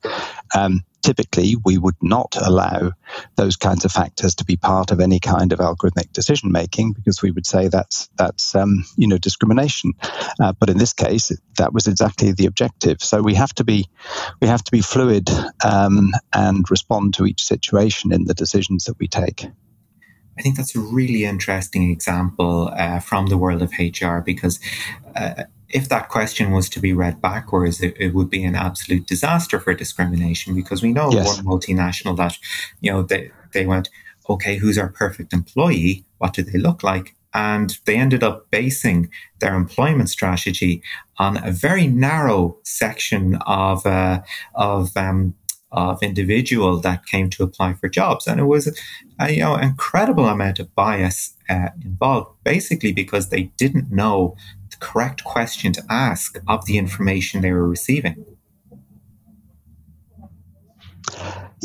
Um, 0.54 0.84
typically, 1.02 1.56
we 1.63 1.78
would 1.78 1.95
not 2.02 2.36
allow 2.41 2.91
those 3.36 3.56
kinds 3.56 3.86
of 3.86 3.91
factors 3.91 4.36
to 4.36 4.45
be 4.45 4.58
part 4.58 4.91
of 4.91 4.99
any 4.99 5.19
kind 5.19 5.54
of 5.54 5.60
algorithmic 5.60 6.12
decision 6.12 6.52
making 6.52 6.93
because 6.93 7.21
we 7.21 7.32
would 7.32 7.45
say 7.45 7.67
that's 7.67 8.10
that's 8.17 8.56
um, 8.56 8.84
you 8.97 9.08
know 9.08 9.17
discrimination. 9.17 9.93
Uh, 10.41 10.54
but 10.60 10.69
in 10.69 10.78
this 10.78 10.93
case, 10.93 11.32
that 11.58 11.73
was 11.73 11.88
exactly 11.88 12.32
the 12.32 12.45
objective. 12.45 13.02
So 13.02 13.21
we 13.21 13.36
have 13.36 13.54
to 13.56 13.63
be 13.63 13.88
we 14.41 14.47
have 14.47 14.63
to 14.63 14.71
be 14.71 14.82
fluid 14.82 15.30
um, 15.63 16.12
and 16.34 16.69
respond 16.69 17.13
to 17.15 17.25
each 17.25 17.43
situation 17.43 18.12
in 18.12 18.25
the 18.25 18.34
decisions 18.34 18.86
that 18.86 18.99
we 18.99 19.08
take. 19.08 19.47
I 20.39 20.41
think 20.41 20.56
that's 20.56 20.73
a 20.73 20.80
really 20.80 21.25
interesting 21.25 21.91
example 21.91 22.71
uh, 22.73 22.99
from 22.99 23.28
the 23.28 23.38
world 23.38 23.62
of 23.62 23.73
HR 23.78 24.19
because 24.19 24.58
uh, 25.13 25.43
if 25.67 25.89
that 25.89 26.08
question 26.08 26.52
was 26.52 26.69
to 26.69 26.80
be 26.80 26.93
read 26.93 27.21
backwards, 27.21 27.82
it, 27.82 27.93
it, 27.99 28.13
would 28.13 28.30
be 28.30 28.45
an 28.45 28.56
absolute 28.56 29.06
disaster 29.06 29.60
for 29.60 29.73
discrimination 29.73 30.56
because 30.56 30.82
we 30.82 30.93
know 30.93 31.12
yes. 31.12 31.28
one 31.28 31.45
multinational 31.45 32.15
that, 32.15 32.38
you 32.80 32.89
know, 32.89 33.04
they, 33.04 33.32
they 33.52 33.65
went, 33.65 33.89
okay, 34.30 34.56
who's 34.56 34.78
our 34.78 34.88
perfect 34.88 35.34
employee? 35.34 36.06
What 36.19 36.34
do 36.34 36.41
they 36.41 36.58
look 36.58 36.84
like? 36.84 37.15
And 37.34 37.78
they 37.86 37.97
ended 37.97 38.23
up 38.23 38.49
basing 38.49 39.10
their 39.39 39.56
employment 39.56 40.10
strategy 40.10 40.82
on 41.17 41.38
a 41.45 41.52
very 41.52 41.86
narrow 41.86 42.58
section 42.63 43.36
of, 43.45 43.86
uh, 43.86 44.21
of, 44.56 44.95
um, 44.95 45.36
of 45.72 46.02
individual 46.02 46.80
that 46.80 47.06
came 47.06 47.30
to 47.30 47.44
apply 47.44 47.74
for 47.74 47.88
jobs, 47.90 48.28
and 48.28 48.40
it 48.40 48.46
was 48.46 48.68
a 49.20 49.32
you 49.32 49.42
know 49.42 49.56
incredible 49.56 50.26
amount 50.26 50.60
of 50.60 50.74
bias 50.76 51.36
uh, 51.50 51.70
involved, 51.84 52.32
basically 52.44 52.92
because 52.92 53.30
they 53.30 53.44
didn't 53.58 53.92
know 53.92 54.36
the 54.72 54.78
correct 54.78 55.24
question 55.24 55.72
to 55.74 55.84
ask 55.90 56.40
of 56.48 56.66
the 56.66 56.78
information 56.78 57.42
they 57.42 57.52
were 57.52 57.68
receiving. 57.68 58.26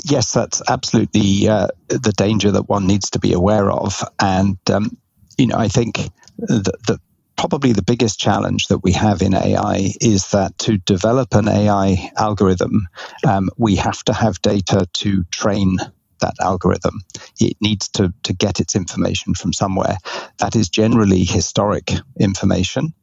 Yes, 0.04 0.32
that's 0.32 0.60
absolutely 0.68 1.48
uh, 1.48 1.68
the 1.88 2.12
danger 2.16 2.50
that 2.50 2.68
one 2.68 2.86
needs 2.86 3.10
to 3.10 3.18
be 3.18 3.32
aware 3.32 3.70
of, 3.70 4.02
and 4.20 4.58
um, 4.70 4.96
you 5.38 5.46
know 5.46 5.56
I 5.56 5.68
think 5.68 5.96
that 6.38 7.00
probably 7.36 7.72
the 7.72 7.82
biggest 7.82 8.18
challenge 8.20 8.68
that 8.68 8.80
we 8.80 8.92
have 8.92 9.22
in 9.22 9.34
AI 9.34 9.92
is 10.00 10.30
that 10.30 10.58
to 10.60 10.78
develop 10.78 11.34
an 11.34 11.48
AI 11.48 12.10
algorithm, 12.16 12.88
um, 13.26 13.50
we 13.58 13.76
have 13.76 14.02
to 14.04 14.14
have 14.14 14.42
data 14.42 14.86
to 14.94 15.24
train 15.32 15.78
that 16.20 16.34
algorithm. 16.40 17.02
It 17.40 17.56
needs 17.60 17.88
to, 17.90 18.12
to 18.24 18.32
get 18.34 18.60
its 18.60 18.76
information 18.76 19.34
from 19.34 19.52
somewhere. 19.52 19.98
That 20.38 20.56
is 20.56 20.68
generally 20.68 21.24
historic 21.24 21.92
information. 22.18 22.94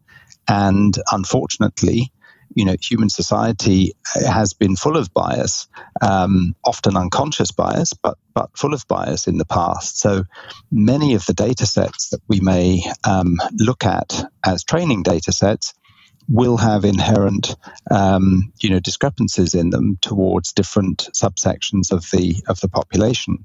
And 0.47 0.95
unfortunately, 1.11 2.11
you 2.55 2.65
know, 2.65 2.75
human 2.81 3.09
society 3.09 3.93
has 4.15 4.53
been 4.53 4.75
full 4.75 4.97
of 4.97 5.13
bias, 5.13 5.67
um, 6.01 6.55
often 6.63 6.97
unconscious 6.97 7.51
bias, 7.51 7.93
but 7.93 8.17
but 8.33 8.49
full 8.57 8.73
of 8.73 8.87
bias 8.87 9.27
in 9.27 9.37
the 9.37 9.45
past. 9.45 9.99
So 9.99 10.23
many 10.71 11.15
of 11.15 11.25
the 11.25 11.33
data 11.33 11.65
sets 11.65 12.09
that 12.09 12.21
we 12.27 12.39
may 12.39 12.83
um, 13.03 13.37
look 13.57 13.85
at 13.85 14.23
as 14.45 14.63
training 14.63 15.03
data 15.03 15.31
sets 15.31 15.73
will 16.29 16.57
have 16.57 16.85
inherent, 16.85 17.55
um, 17.89 18.53
you 18.61 18.69
know, 18.69 18.79
discrepancies 18.79 19.53
in 19.53 19.69
them 19.69 19.97
towards 20.01 20.53
different 20.53 21.09
subsections 21.13 21.91
of 21.91 22.09
the 22.11 22.35
of 22.47 22.59
the 22.61 22.69
population, 22.69 23.43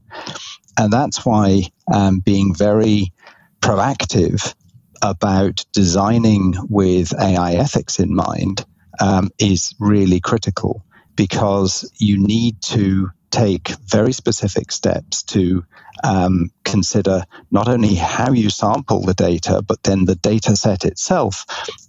and 0.78 0.92
that's 0.92 1.24
why 1.24 1.62
um, 1.92 2.20
being 2.20 2.54
very 2.54 3.12
proactive 3.60 4.54
about 5.02 5.64
designing 5.72 6.54
with 6.68 7.12
AI 7.20 7.54
ethics 7.54 7.98
in 7.98 8.14
mind 8.14 8.64
um, 9.00 9.30
is 9.38 9.74
really 9.78 10.20
critical 10.20 10.84
because 11.16 11.90
you 11.98 12.18
need 12.18 12.60
to 12.62 13.10
take 13.30 13.68
very 13.86 14.12
specific 14.12 14.70
steps 14.72 15.22
to 15.22 15.64
um, 16.04 16.50
consider 16.64 17.24
not 17.50 17.68
only 17.68 17.94
how 17.94 18.32
you 18.32 18.50
sample 18.50 19.02
the 19.02 19.14
data, 19.14 19.62
but 19.66 19.82
then 19.82 20.04
the 20.04 20.14
data 20.14 20.56
set 20.56 20.84
itself, 20.84 21.44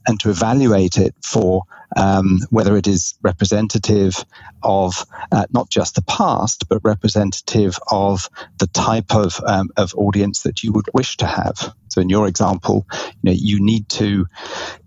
and 0.08 0.20
to 0.22 0.30
evaluate 0.30 0.98
it 0.98 1.14
for 1.24 1.64
um, 1.96 2.40
whether 2.50 2.76
it 2.76 2.88
is 2.88 3.16
representative 3.22 4.24
of 4.64 5.06
uh, 5.32 5.46
not 5.52 5.70
just 5.70 5.96
the 5.96 6.02
past, 6.02 6.68
but 6.68 6.82
representative 6.84 7.78
of 7.90 8.30
the 8.58 8.68
type 8.68 9.14
of, 9.14 9.40
um, 9.46 9.70
of 9.78 9.94
audience 9.96 10.44
that 10.44 10.64
you 10.64 10.72
would 10.74 10.88
wish 10.94 11.18
to 11.18 11.26
have. 11.26 11.74
So, 11.90 12.02
in 12.02 12.10
your 12.10 12.28
example, 12.28 12.86
you 13.22 13.32
know, 13.32 13.38
you 13.38 13.64
need 13.64 13.90
to 13.90 14.28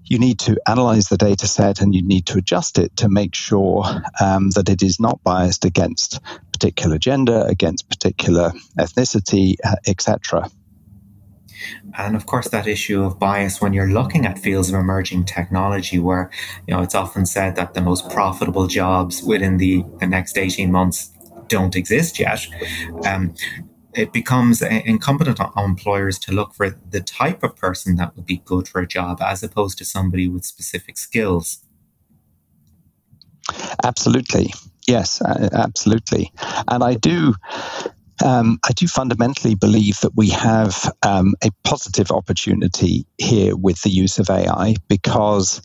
you 0.05 0.19
need 0.19 0.41
to 0.41 0.61
analyze 0.67 1.09
the 1.09 1.17
data 1.17 1.47
set 1.47 1.81
and 1.81 1.95
you 1.95 2.03
need 2.03 2.27
to 2.27 2.39
adjust 2.39 2.79
it 2.79 2.97
to 2.97 3.09
make 3.09 3.33
sure 3.33 3.85
um, 4.21 4.51
that 4.51 4.69
it 4.69 4.83
is 4.83 4.99
not 4.99 5.23
biased 5.23 5.65
against 5.65 6.19
particular 6.53 6.99
gender, 6.99 7.47
against 7.49 7.89
particular 7.89 8.53
ethnicity, 8.77 9.55
uh, 9.65 9.77
etc. 9.87 10.51
And 11.99 12.17
of 12.17 12.27
course, 12.27 12.49
that 12.49 12.67
issue 12.67 13.03
of 13.03 13.19
bias 13.19 13.61
when 13.61 13.73
you're 13.73 13.91
looking 13.91 14.27
at 14.27 14.39
fields 14.39 14.69
of 14.69 14.75
emerging 14.75 15.25
technology, 15.25 15.99
where 15.99 16.31
you 16.67 16.75
know 16.75 16.83
it's 16.83 16.95
often 16.95 17.27
said 17.27 17.57
that 17.57 17.75
the 17.75 17.81
most 17.81 18.09
profitable 18.11 18.67
jobs 18.67 19.23
within 19.23 19.57
the, 19.59 19.85
the 19.99 20.07
next 20.07 20.39
18 20.39 20.71
months 20.71 21.11
don't 21.49 21.77
exist 21.77 22.19
yet. 22.19 22.47
Um, 23.05 23.35
it 23.93 24.13
becomes 24.13 24.63
incumbent 24.63 25.41
on 25.41 25.53
employers 25.65 26.19
to 26.21 26.33
look 26.33 26.55
for 26.55 26.71
the 26.71 27.01
type 27.01 27.43
of 27.43 27.57
person 27.57 27.97
that 27.97 28.15
would 28.15 28.27
be 28.27 28.39
good 28.45 28.69
for 28.69 28.81
a 28.81 28.87
job 28.87 29.21
as 29.21 29.43
opposed 29.43 29.79
to 29.79 29.85
somebody 29.85 30.29
with 30.29 30.45
specific 30.45 30.97
skills. 30.97 31.65
Absolutely. 33.85 34.53
Yes, 34.87 35.21
absolutely. 35.23 36.33
And 36.69 36.83
I 36.83 36.95
do 36.95 37.35
um, 38.23 38.59
I 38.65 38.73
do 38.73 38.87
fundamentally 38.87 39.55
believe 39.55 40.01
that 40.01 40.17
we 40.17 40.31
have 40.31 40.93
um, 41.03 41.35
a 41.45 41.51
positive 41.65 42.11
opportunity 42.11 43.07
here 43.19 43.57
with 43.57 43.83
the 43.83 43.91
use 43.91 44.19
of 44.19 44.31
AI 44.31 44.77
because, 44.89 45.63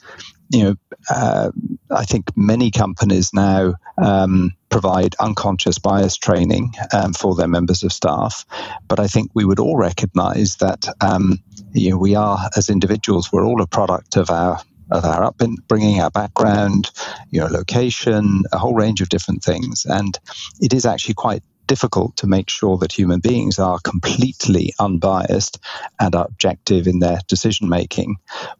you 0.49 0.63
know, 0.63 0.75
uh, 1.09 1.51
I 1.91 2.05
think 2.05 2.25
many 2.35 2.71
companies 2.71 3.31
now 3.33 3.75
um, 4.01 4.51
provide 4.69 5.15
unconscious 5.19 5.77
bias 5.79 6.17
training 6.17 6.73
um, 6.93 7.13
for 7.13 7.35
their 7.35 7.47
members 7.47 7.83
of 7.83 7.93
staff. 7.93 8.45
But 8.87 8.99
I 8.99 9.07
think 9.07 9.31
we 9.33 9.45
would 9.45 9.59
all 9.59 9.77
recognize 9.77 10.57
that 10.57 10.87
um, 11.01 11.39
you 11.75 11.91
know, 11.91 11.97
we 11.97 12.15
are, 12.15 12.49
as 12.55 12.69
individuals, 12.69 13.31
we're 13.31 13.45
all 13.45 13.61
a 13.61 13.67
product 13.67 14.15
of 14.15 14.29
our 14.29 14.59
of 14.91 15.03
our 15.03 15.23
upbringing, 15.23 15.99
our 15.99 16.11
background, 16.11 16.91
you 17.31 17.39
know, 17.39 17.47
location, 17.47 18.43
a 18.51 18.57
whole 18.59 18.75
range 18.75 19.01
of 19.01 19.09
different 19.09 19.43
things. 19.43 19.83
And 19.83 20.17
it 20.61 20.73
is 20.73 20.85
actually 20.85 21.15
quite 21.15 21.41
difficult 21.67 22.17
to 22.17 22.27
make 22.27 22.49
sure 22.49 22.77
that 22.77 22.91
human 22.91 23.19
beings 23.19 23.59
are 23.59 23.79
completely 23.79 24.73
unbiased 24.79 25.59
and 25.99 26.15
are 26.15 26.25
objective 26.25 26.87
in 26.87 26.99
their 26.99 27.19
decision 27.27 27.69
making. 27.69 28.15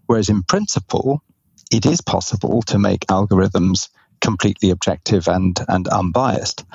Whereas 0.06 0.30
in 0.30 0.44
principle, 0.44 1.24
it 1.72 1.86
is 1.86 2.02
possible 2.02 2.62
to 2.64 2.80
make 2.80 3.02
algorithms 3.08 3.90
completely 4.22 4.70
objective 4.70 5.28
and, 5.28 5.60
and 5.68 5.88
unbiased. 5.88 6.66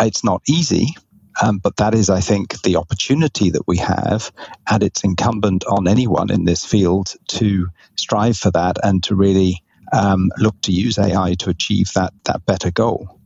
It's 0.00 0.24
not 0.24 0.42
easy, 0.48 0.94
um, 1.42 1.58
but 1.58 1.76
that 1.76 1.94
is, 1.94 2.10
I 2.10 2.20
think, 2.20 2.60
the 2.62 2.76
opportunity 2.76 3.50
that 3.50 3.66
we 3.66 3.78
have, 3.78 4.32
and 4.68 4.82
it's 4.82 5.04
incumbent 5.04 5.64
on 5.66 5.88
anyone 5.88 6.30
in 6.30 6.44
this 6.44 6.64
field 6.64 7.14
to 7.28 7.68
strive 7.96 8.36
for 8.36 8.50
that 8.52 8.78
and 8.82 9.02
to 9.04 9.14
really 9.14 9.62
um, 9.92 10.30
look 10.38 10.60
to 10.62 10.72
use 10.72 10.98
AI 10.98 11.34
to 11.38 11.50
achieve 11.50 11.92
that 11.94 12.12
that 12.24 12.44
better 12.46 12.70
goal. 12.70 13.19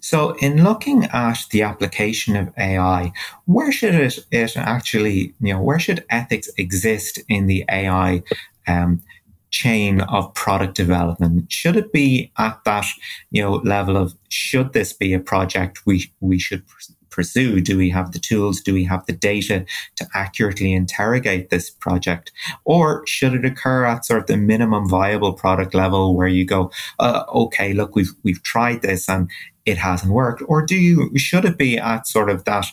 So, 0.00 0.34
in 0.36 0.64
looking 0.64 1.04
at 1.06 1.46
the 1.50 1.62
application 1.62 2.36
of 2.36 2.52
AI, 2.58 3.12
where 3.46 3.72
should 3.72 3.94
it, 3.94 4.18
it 4.30 4.56
actually, 4.56 5.34
you 5.40 5.54
know, 5.54 5.62
where 5.62 5.78
should 5.78 6.04
ethics 6.10 6.50
exist 6.56 7.18
in 7.28 7.46
the 7.46 7.64
AI 7.70 8.22
um, 8.66 9.02
chain 9.50 10.00
of 10.02 10.32
product 10.34 10.74
development? 10.74 11.50
Should 11.50 11.76
it 11.76 11.92
be 11.92 12.30
at 12.38 12.62
that 12.64 12.86
you 13.30 13.42
know 13.42 13.56
level 13.56 13.96
of 13.96 14.14
should 14.28 14.72
this 14.72 14.92
be 14.92 15.14
a 15.14 15.20
project 15.20 15.86
we 15.86 16.12
we 16.20 16.38
should 16.38 16.62
pursue? 17.10 17.60
Do 17.60 17.76
we 17.76 17.90
have 17.90 18.12
the 18.12 18.18
tools? 18.18 18.60
Do 18.60 18.72
we 18.72 18.84
have 18.84 19.04
the 19.06 19.12
data 19.12 19.64
to 19.96 20.06
accurately 20.14 20.72
interrogate 20.72 21.50
this 21.50 21.70
project? 21.70 22.30
Or 22.64 23.04
should 23.06 23.34
it 23.34 23.44
occur 23.44 23.84
at 23.84 24.04
sort 24.04 24.20
of 24.20 24.26
the 24.26 24.36
minimum 24.36 24.88
viable 24.88 25.32
product 25.32 25.74
level 25.74 26.14
where 26.14 26.28
you 26.28 26.44
go, 26.44 26.70
uh, 27.00 27.24
okay, 27.34 27.72
look, 27.72 27.96
we've 27.96 28.12
we've 28.22 28.42
tried 28.42 28.82
this 28.82 29.08
and 29.08 29.28
it 29.68 29.78
hasn't 29.78 30.12
worked? 30.12 30.42
Or 30.46 30.62
do 30.62 30.74
you 30.74 31.16
should 31.18 31.44
it 31.44 31.58
be 31.58 31.78
at 31.78 32.06
sort 32.06 32.30
of 32.30 32.44
that 32.44 32.66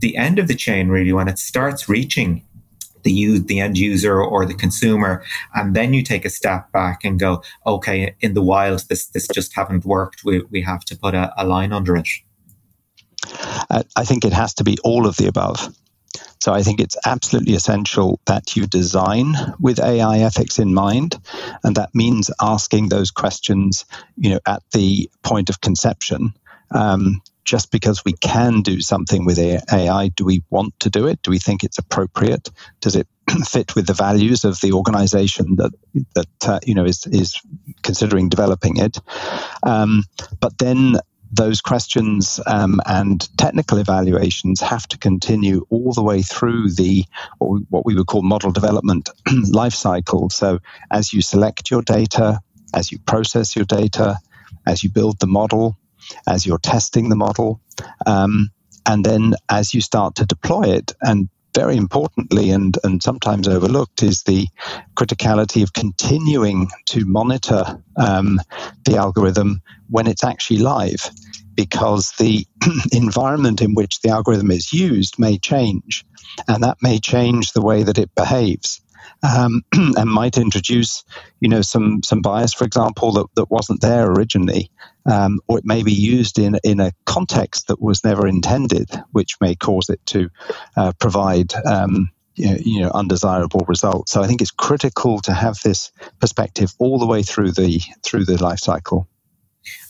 the 0.00 0.16
end 0.16 0.38
of 0.38 0.48
the 0.48 0.54
chain 0.54 0.88
really 0.88 1.12
when 1.12 1.28
it 1.28 1.38
starts 1.38 1.88
reaching 1.88 2.42
the 3.02 3.38
the 3.38 3.60
end 3.60 3.76
user 3.78 4.20
or 4.20 4.46
the 4.46 4.54
consumer, 4.54 5.24
and 5.54 5.74
then 5.74 5.92
you 5.94 6.02
take 6.02 6.24
a 6.24 6.30
step 6.30 6.70
back 6.72 7.04
and 7.04 7.18
go, 7.18 7.42
okay, 7.66 8.14
in 8.20 8.34
the 8.34 8.42
wild, 8.42 8.84
this 8.88 9.06
this 9.06 9.26
just 9.28 9.54
haven't 9.54 9.84
worked. 9.84 10.24
We 10.24 10.42
we 10.50 10.62
have 10.62 10.84
to 10.86 10.96
put 10.96 11.14
a, 11.14 11.32
a 11.36 11.44
line 11.46 11.72
under 11.72 11.96
it. 11.96 12.08
I 13.70 14.04
think 14.04 14.24
it 14.24 14.32
has 14.32 14.54
to 14.54 14.64
be 14.64 14.76
all 14.84 15.06
of 15.06 15.16
the 15.16 15.28
above. 15.28 15.74
So 16.42 16.52
I 16.52 16.62
think 16.64 16.80
it's 16.80 16.96
absolutely 17.06 17.54
essential 17.54 18.18
that 18.26 18.56
you 18.56 18.66
design 18.66 19.34
with 19.60 19.78
AI 19.78 20.18
ethics 20.18 20.58
in 20.58 20.74
mind, 20.74 21.16
and 21.62 21.76
that 21.76 21.94
means 21.94 22.32
asking 22.40 22.88
those 22.88 23.12
questions, 23.12 23.84
you 24.16 24.30
know, 24.30 24.40
at 24.46 24.62
the 24.72 25.08
point 25.22 25.50
of 25.50 25.60
conception. 25.60 26.34
Um, 26.72 27.20
just 27.44 27.70
because 27.70 28.04
we 28.04 28.12
can 28.12 28.62
do 28.62 28.80
something 28.80 29.24
with 29.24 29.38
AI, 29.38 30.08
do 30.14 30.24
we 30.24 30.42
want 30.50 30.78
to 30.80 30.90
do 30.90 31.06
it? 31.06 31.20
Do 31.22 31.30
we 31.30 31.38
think 31.38 31.64
it's 31.64 31.78
appropriate? 31.78 32.48
Does 32.80 32.94
it 32.94 33.08
fit 33.46 33.74
with 33.74 33.86
the 33.86 33.94
values 33.94 34.44
of 34.44 34.60
the 34.60 34.72
organization 34.72 35.56
that 35.56 35.72
that 36.14 36.48
uh, 36.48 36.60
you 36.64 36.74
know 36.74 36.84
is 36.84 37.04
is 37.06 37.40
considering 37.82 38.28
developing 38.28 38.76
it? 38.76 38.98
Um, 39.64 40.04
but 40.40 40.58
then 40.58 40.96
those 41.32 41.60
questions 41.62 42.38
um, 42.46 42.80
and 42.86 43.26
technical 43.38 43.78
evaluations 43.78 44.60
have 44.60 44.86
to 44.88 44.98
continue 44.98 45.66
all 45.70 45.92
the 45.92 46.02
way 46.02 46.22
through 46.22 46.70
the 46.70 47.04
what 47.38 47.50
we, 47.50 47.60
what 47.70 47.86
we 47.86 47.94
would 47.94 48.06
call 48.06 48.22
model 48.22 48.52
development 48.52 49.08
life 49.50 49.74
cycle. 49.74 50.28
So 50.30 50.58
as 50.90 51.12
you 51.12 51.22
select 51.22 51.70
your 51.70 51.82
data, 51.82 52.40
as 52.74 52.92
you 52.92 52.98
process 52.98 53.56
your 53.56 53.64
data, 53.64 54.18
as 54.66 54.84
you 54.84 54.90
build 54.90 55.18
the 55.20 55.26
model, 55.26 55.76
as 56.26 56.46
you're 56.46 56.58
testing 56.58 57.08
the 57.08 57.16
model, 57.16 57.60
um, 58.06 58.50
and 58.86 59.04
then 59.04 59.34
as 59.48 59.74
you 59.74 59.80
start 59.80 60.14
to 60.16 60.26
deploy 60.26 60.62
it. 60.64 60.92
And 61.00 61.28
very 61.54 61.76
importantly, 61.76 62.50
and, 62.50 62.78
and 62.82 63.02
sometimes 63.02 63.46
overlooked, 63.46 64.02
is 64.02 64.22
the 64.22 64.48
criticality 64.96 65.62
of 65.62 65.74
continuing 65.74 66.70
to 66.86 67.04
monitor 67.04 67.82
um, 67.96 68.40
the 68.86 68.96
algorithm 68.96 69.60
when 69.90 70.06
it's 70.06 70.24
actually 70.24 70.58
live. 70.58 71.10
because 71.54 72.12
the 72.18 72.46
environment 72.92 73.60
in 73.60 73.74
which 73.74 74.00
the 74.00 74.08
algorithm 74.10 74.50
is 74.50 74.72
used 74.72 75.18
may 75.18 75.38
change, 75.38 76.04
and 76.48 76.62
that 76.62 76.78
may 76.82 76.98
change 76.98 77.52
the 77.52 77.62
way 77.62 77.82
that 77.82 77.98
it 77.98 78.14
behaves. 78.14 78.80
Um, 79.22 79.62
and 79.72 80.10
might 80.10 80.36
introduce, 80.36 81.04
you 81.40 81.48
know, 81.48 81.62
some 81.62 82.02
some 82.02 82.22
bias, 82.22 82.52
for 82.54 82.64
example, 82.64 83.12
that, 83.12 83.26
that 83.36 83.50
wasn't 83.50 83.80
there 83.80 84.10
originally, 84.10 84.70
um, 85.06 85.40
or 85.48 85.58
it 85.58 85.64
may 85.64 85.82
be 85.82 85.92
used 85.92 86.38
in 86.38 86.58
in 86.64 86.80
a 86.80 86.92
context 87.06 87.68
that 87.68 87.80
was 87.80 88.04
never 88.04 88.26
intended, 88.26 88.90
which 89.12 89.40
may 89.40 89.54
cause 89.54 89.88
it 89.88 90.04
to 90.06 90.30
uh, 90.76 90.92
provide 90.98 91.54
um, 91.64 92.10
you 92.34 92.80
know, 92.80 92.90
undesirable 92.94 93.64
results. 93.68 94.12
So 94.12 94.22
I 94.22 94.26
think 94.26 94.40
it's 94.40 94.50
critical 94.50 95.20
to 95.20 95.32
have 95.32 95.58
this 95.62 95.92
perspective 96.18 96.72
all 96.78 96.98
the 96.98 97.06
way 97.06 97.22
through 97.22 97.52
the 97.52 97.80
through 98.02 98.24
the 98.24 98.42
life 98.42 98.60
cycle. 98.60 99.08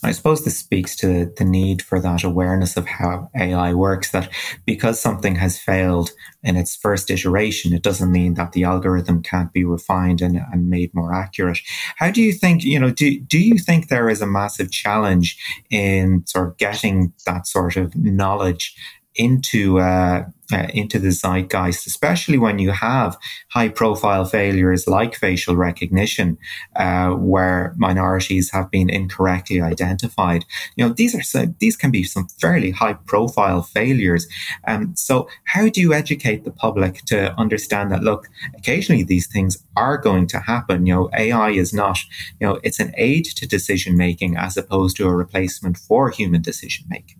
I 0.03 0.11
suppose 0.11 0.43
this 0.43 0.57
speaks 0.57 0.95
to 0.97 1.33
the 1.37 1.45
need 1.45 1.81
for 1.81 1.99
that 1.99 2.23
awareness 2.23 2.77
of 2.77 2.85
how 2.85 3.29
AI 3.35 3.73
works. 3.73 4.11
That 4.11 4.29
because 4.65 4.99
something 4.99 5.35
has 5.35 5.57
failed 5.57 6.11
in 6.43 6.57
its 6.57 6.75
first 6.75 7.09
iteration, 7.09 7.73
it 7.73 7.83
doesn't 7.83 8.11
mean 8.11 8.33
that 8.35 8.51
the 8.51 8.63
algorithm 8.63 9.23
can't 9.23 9.53
be 9.53 9.63
refined 9.63 10.21
and, 10.21 10.37
and 10.51 10.69
made 10.69 10.93
more 10.93 11.13
accurate. 11.13 11.59
How 11.97 12.11
do 12.11 12.21
you 12.21 12.33
think, 12.33 12.63
you 12.63 12.79
know, 12.79 12.91
do, 12.91 13.19
do 13.19 13.39
you 13.39 13.57
think 13.57 13.87
there 13.87 14.09
is 14.09 14.21
a 14.21 14.27
massive 14.27 14.71
challenge 14.71 15.37
in 15.69 16.25
sort 16.25 16.49
of 16.49 16.57
getting 16.57 17.13
that 17.25 17.47
sort 17.47 17.77
of 17.77 17.95
knowledge 17.95 18.75
into 19.15 19.79
uh, 19.79 20.25
uh, 20.51 20.67
into 20.73 20.99
the 20.99 21.09
zeitgeist, 21.09 21.87
especially 21.87 22.37
when 22.37 22.59
you 22.59 22.71
have 22.71 23.17
high 23.49 23.69
profile 23.69 24.25
failures 24.25 24.87
like 24.87 25.15
facial 25.15 25.55
recognition, 25.55 26.37
uh, 26.75 27.09
where 27.11 27.73
minorities 27.77 28.51
have 28.51 28.69
been 28.69 28.89
incorrectly 28.89 29.61
identified. 29.61 30.45
You 30.75 30.85
know, 30.85 30.93
these 30.93 31.15
are 31.15 31.23
some, 31.23 31.55
these 31.59 31.75
can 31.75 31.91
be 31.91 32.03
some 32.03 32.27
fairly 32.39 32.71
high 32.71 32.93
profile 32.93 33.63
failures. 33.63 34.27
Um, 34.67 34.95
so, 34.95 35.27
how 35.45 35.69
do 35.69 35.81
you 35.81 35.93
educate 35.93 36.43
the 36.43 36.51
public 36.51 37.01
to 37.05 37.33
understand 37.39 37.91
that? 37.91 38.03
Look, 38.03 38.27
occasionally 38.55 39.03
these 39.03 39.27
things 39.27 39.57
are 39.75 39.97
going 39.97 40.27
to 40.27 40.39
happen. 40.39 40.85
You 40.85 40.93
know, 40.93 41.09
AI 41.17 41.51
is 41.51 41.73
not. 41.73 41.97
You 42.39 42.47
know, 42.47 42.59
it's 42.63 42.79
an 42.79 42.93
aid 42.97 43.25
to 43.37 43.47
decision 43.47 43.97
making 43.97 44.37
as 44.37 44.57
opposed 44.57 44.97
to 44.97 45.07
a 45.07 45.15
replacement 45.15 45.77
for 45.77 46.09
human 46.09 46.41
decision 46.41 46.85
making. 46.89 47.17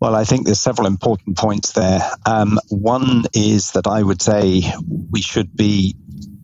Well, 0.00 0.14
I 0.14 0.24
think 0.24 0.44
there's 0.44 0.60
several 0.60 0.86
important 0.86 1.38
points 1.38 1.72
there. 1.72 2.00
Um, 2.26 2.58
one 2.68 3.24
is 3.32 3.72
that 3.72 3.86
I 3.86 4.02
would 4.02 4.20
say 4.20 4.62
we 5.10 5.22
should 5.22 5.56
be 5.56 5.96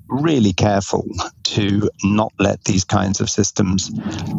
really 0.08 0.52
careful 0.52 1.06
to 1.44 1.88
not 2.02 2.32
let 2.38 2.64
these 2.64 2.84
kinds 2.84 3.20
of 3.20 3.30
systems 3.30 3.90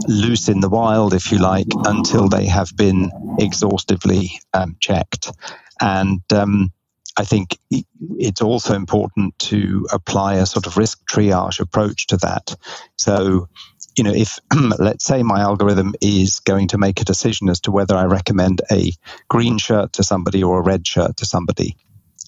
loose 0.08 0.50
in 0.50 0.60
the 0.60 0.70
wild, 0.70 1.14
if 1.14 1.32
you 1.32 1.38
like, 1.38 1.68
until 1.86 2.28
they 2.28 2.46
have 2.46 2.76
been 2.76 3.12
exhaustively 3.40 4.40
um, 4.54 4.76
checked. 4.80 5.32
And 5.80 6.22
um, 6.34 6.72
I 7.18 7.24
think 7.26 7.58
it's 7.70 8.42
also 8.42 8.74
important 8.74 9.38
to 9.40 9.88
apply 9.92 10.36
a 10.36 10.46
sort 10.46 10.68
of 10.68 10.78
risk 10.78 11.00
triage 11.10 11.60
approach 11.60 12.08
to 12.08 12.18
that. 12.18 12.56
So, 12.98 13.50
you 13.98 14.04
know, 14.04 14.14
if 14.14 14.40
let's 14.80 15.06
say 15.06 15.24
my 15.24 15.42
algorithm 15.42 15.96
is 16.02 16.40
going 16.40 16.70
to 16.70 16.78
make 16.78 17.02
a 17.02 17.06
decision 17.06 17.50
as 17.50 17.60
to 17.62 17.72
whether 17.72 17.96
I 17.96 18.06
recommend 18.06 18.62
a 18.72 18.92
green 19.28 19.58
shirt 19.58 19.94
to 19.94 20.04
somebody 20.04 20.44
or 20.44 20.60
a 20.60 20.64
red 20.64 20.88
shirt 20.88 21.18
to 21.18 21.26
somebody, 21.26 21.76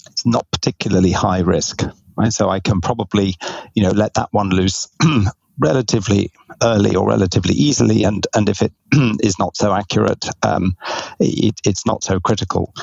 it's 0.07 0.25
not 0.25 0.49
particularly 0.51 1.11
high 1.11 1.39
risk, 1.39 1.83
right? 2.17 2.33
So 2.33 2.49
I 2.49 2.59
can 2.59 2.81
probably, 2.81 3.35
you 3.73 3.83
know, 3.83 3.91
let 3.91 4.15
that 4.15 4.29
one 4.31 4.49
loose 4.49 4.89
relatively 5.59 6.31
early 6.61 6.95
or 6.95 7.07
relatively 7.07 7.53
easily, 7.53 8.03
and 8.03 8.25
and 8.35 8.49
if 8.49 8.61
it 8.61 8.73
is 9.21 9.39
not 9.39 9.55
so 9.55 9.73
accurate, 9.73 10.25
um, 10.43 10.75
it, 11.19 11.59
it's 11.65 11.85
not 11.85 12.03
so 12.03 12.19
critical 12.19 12.73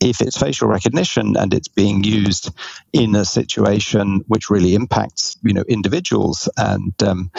if 0.00 0.20
it's 0.20 0.38
facial 0.38 0.68
recognition 0.68 1.36
and 1.36 1.52
it's 1.52 1.68
being 1.68 2.04
used 2.04 2.50
in 2.92 3.14
a 3.14 3.24
situation 3.24 4.22
which 4.28 4.50
really 4.50 4.74
impacts 4.74 5.36
you 5.42 5.52
know 5.52 5.64
individuals 5.68 6.48
and 6.56 6.94
um, 7.02 7.30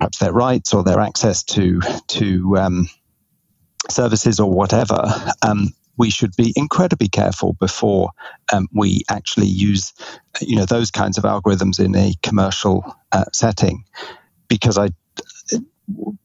perhaps 0.00 0.18
their 0.18 0.32
rights 0.32 0.72
or 0.72 0.82
their 0.82 0.98
access 0.98 1.44
to 1.44 1.80
to 2.08 2.56
um, 2.56 2.88
services 3.90 4.40
or 4.40 4.50
whatever, 4.50 5.04
um, 5.42 5.68
we 5.98 6.08
should 6.10 6.34
be 6.36 6.54
incredibly 6.56 7.08
careful 7.08 7.52
before 7.60 8.10
um, 8.52 8.66
we 8.72 9.02
actually 9.10 9.46
use 9.46 9.92
you 10.40 10.56
know 10.56 10.64
those 10.64 10.90
kinds 10.90 11.18
of 11.18 11.24
algorithms 11.24 11.78
in 11.78 11.94
a 11.94 12.14
commercial 12.22 12.82
uh, 13.12 13.26
setting, 13.32 13.84
because 14.48 14.78
I 14.78 14.88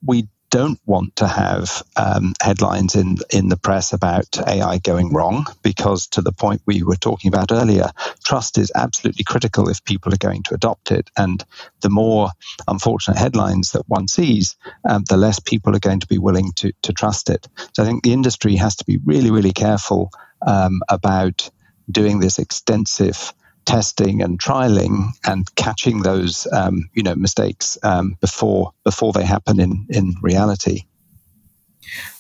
we 0.06 0.28
don't 0.52 0.80
want 0.86 1.16
to 1.18 1.28
have 1.28 1.84
um, 1.98 2.34
headlines 2.42 2.96
in 2.96 3.18
in 3.32 3.50
the 3.50 3.58
press 3.58 3.94
about 3.94 4.38
AI 4.48 4.80
going 4.80 5.14
wrong 5.14 5.46
because, 5.64 6.08
to 6.08 6.22
the 6.22 6.32
point 6.32 6.62
we 6.66 6.84
were 6.84 6.96
talking 6.96 7.30
about 7.30 7.52
earlier, 7.52 7.92
trust 8.26 8.58
is 8.58 8.72
absolutely 8.76 9.24
critical 9.24 9.70
if 9.70 9.84
people 9.84 10.14
are 10.14 10.18
going 10.18 10.44
to 10.44 10.56
adopt 10.56 10.92
it. 10.92 11.10
And 11.18 11.44
the 11.82 11.90
more 11.90 12.30
unfortunate 12.68 13.18
headlines 13.18 13.72
that 13.72 13.90
one 13.90 14.08
sees, 14.08 14.56
um, 14.88 15.04
the 15.10 15.18
less 15.18 15.40
people 15.40 15.76
are 15.76 15.80
going 15.80 16.00
to 16.02 16.08
be 16.08 16.18
willing 16.20 16.52
to 16.58 16.72
to 16.84 16.94
trust 16.94 17.30
it. 17.30 17.48
So 17.74 17.84
I 17.84 17.86
think 17.86 18.04
the 18.04 18.14
industry 18.14 18.56
has 18.56 18.76
to 18.78 18.86
be 18.86 19.00
really, 19.06 19.32
really 19.32 19.54
careful 19.54 20.12
um, 20.46 20.82
about 20.90 21.50
doing 21.92 22.20
this 22.20 22.40
extensive 22.40 23.34
testing 23.66 24.22
and 24.22 24.40
trialing 24.40 25.10
and 25.26 25.54
catching 25.56 26.02
those 26.02 26.48
um, 26.52 26.90
you 26.94 27.04
know 27.04 27.16
mistakes 27.16 27.78
um, 27.84 28.18
before 28.22 28.72
before 28.84 29.12
they 29.14 29.26
happen 29.26 29.60
in 29.60 29.86
in 29.90 30.16
reality. 30.22 30.84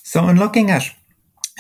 So, 0.03 0.27
in 0.27 0.37
looking 0.37 0.71
at 0.71 0.93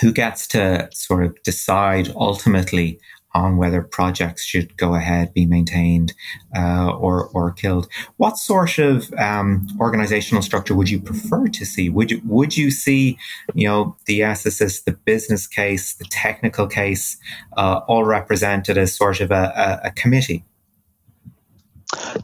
who 0.01 0.11
gets 0.11 0.47
to 0.47 0.89
sort 0.93 1.25
of 1.25 1.41
decide 1.43 2.11
ultimately 2.15 2.99
on 3.35 3.57
whether 3.57 3.81
projects 3.81 4.45
should 4.45 4.75
go 4.77 4.95
ahead, 4.95 5.33
be 5.33 5.45
maintained, 5.45 6.13
uh, 6.55 6.89
or 6.89 7.27
or 7.33 7.51
killed. 7.51 7.87
What 8.15 8.37
sort 8.37 8.79
of 8.79 9.13
um, 9.13 9.67
organizational 9.79 10.41
structure 10.41 10.73
would 10.73 10.89
you 10.89 10.99
prefer 10.99 11.49
to 11.49 11.65
see? 11.65 11.89
Would 11.89 12.11
you 12.11 12.21
would 12.25 12.55
you 12.57 12.71
see, 12.71 13.19
you 13.53 13.67
know, 13.67 13.97
the 14.05 14.21
ethicist, 14.21 14.85
the 14.85 14.93
business 14.93 15.45
case, 15.45 15.93
the 15.93 16.05
technical 16.05 16.65
case, 16.65 17.17
uh, 17.57 17.81
all 17.87 18.05
represented 18.05 18.77
as 18.77 18.95
sort 18.95 19.19
of 19.19 19.31
a, 19.31 19.81
a, 19.83 19.87
a 19.87 19.91
committee? 19.91 20.45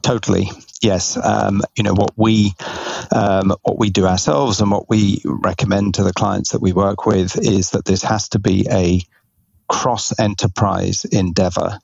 Totally, 0.02 0.50
yes. 0.82 1.17
Um, 1.17 1.62
you 1.76 1.84
know 1.84 1.93
what 1.93 2.13
we 2.15 2.54
um, 3.12 3.54
what 3.63 3.78
we 3.78 3.89
do 3.89 4.06
ourselves 4.06 4.62
and 4.62 4.71
what 4.71 4.89
we 4.89 5.21
recommend 5.26 5.95
to 5.95 6.04
the 6.04 6.13
clients 6.13 6.52
that 6.52 6.62
we 6.62 6.71
work 6.71 7.06
with 7.06 7.38
is 7.38 7.71
that 7.71 7.86
this 7.86 8.02
has 8.02 8.30
to 8.30 8.39
be 8.39 8.65
a 8.71 9.02
cross 9.71 10.13
enterprise 10.19 11.05
endeavor. 11.05 11.79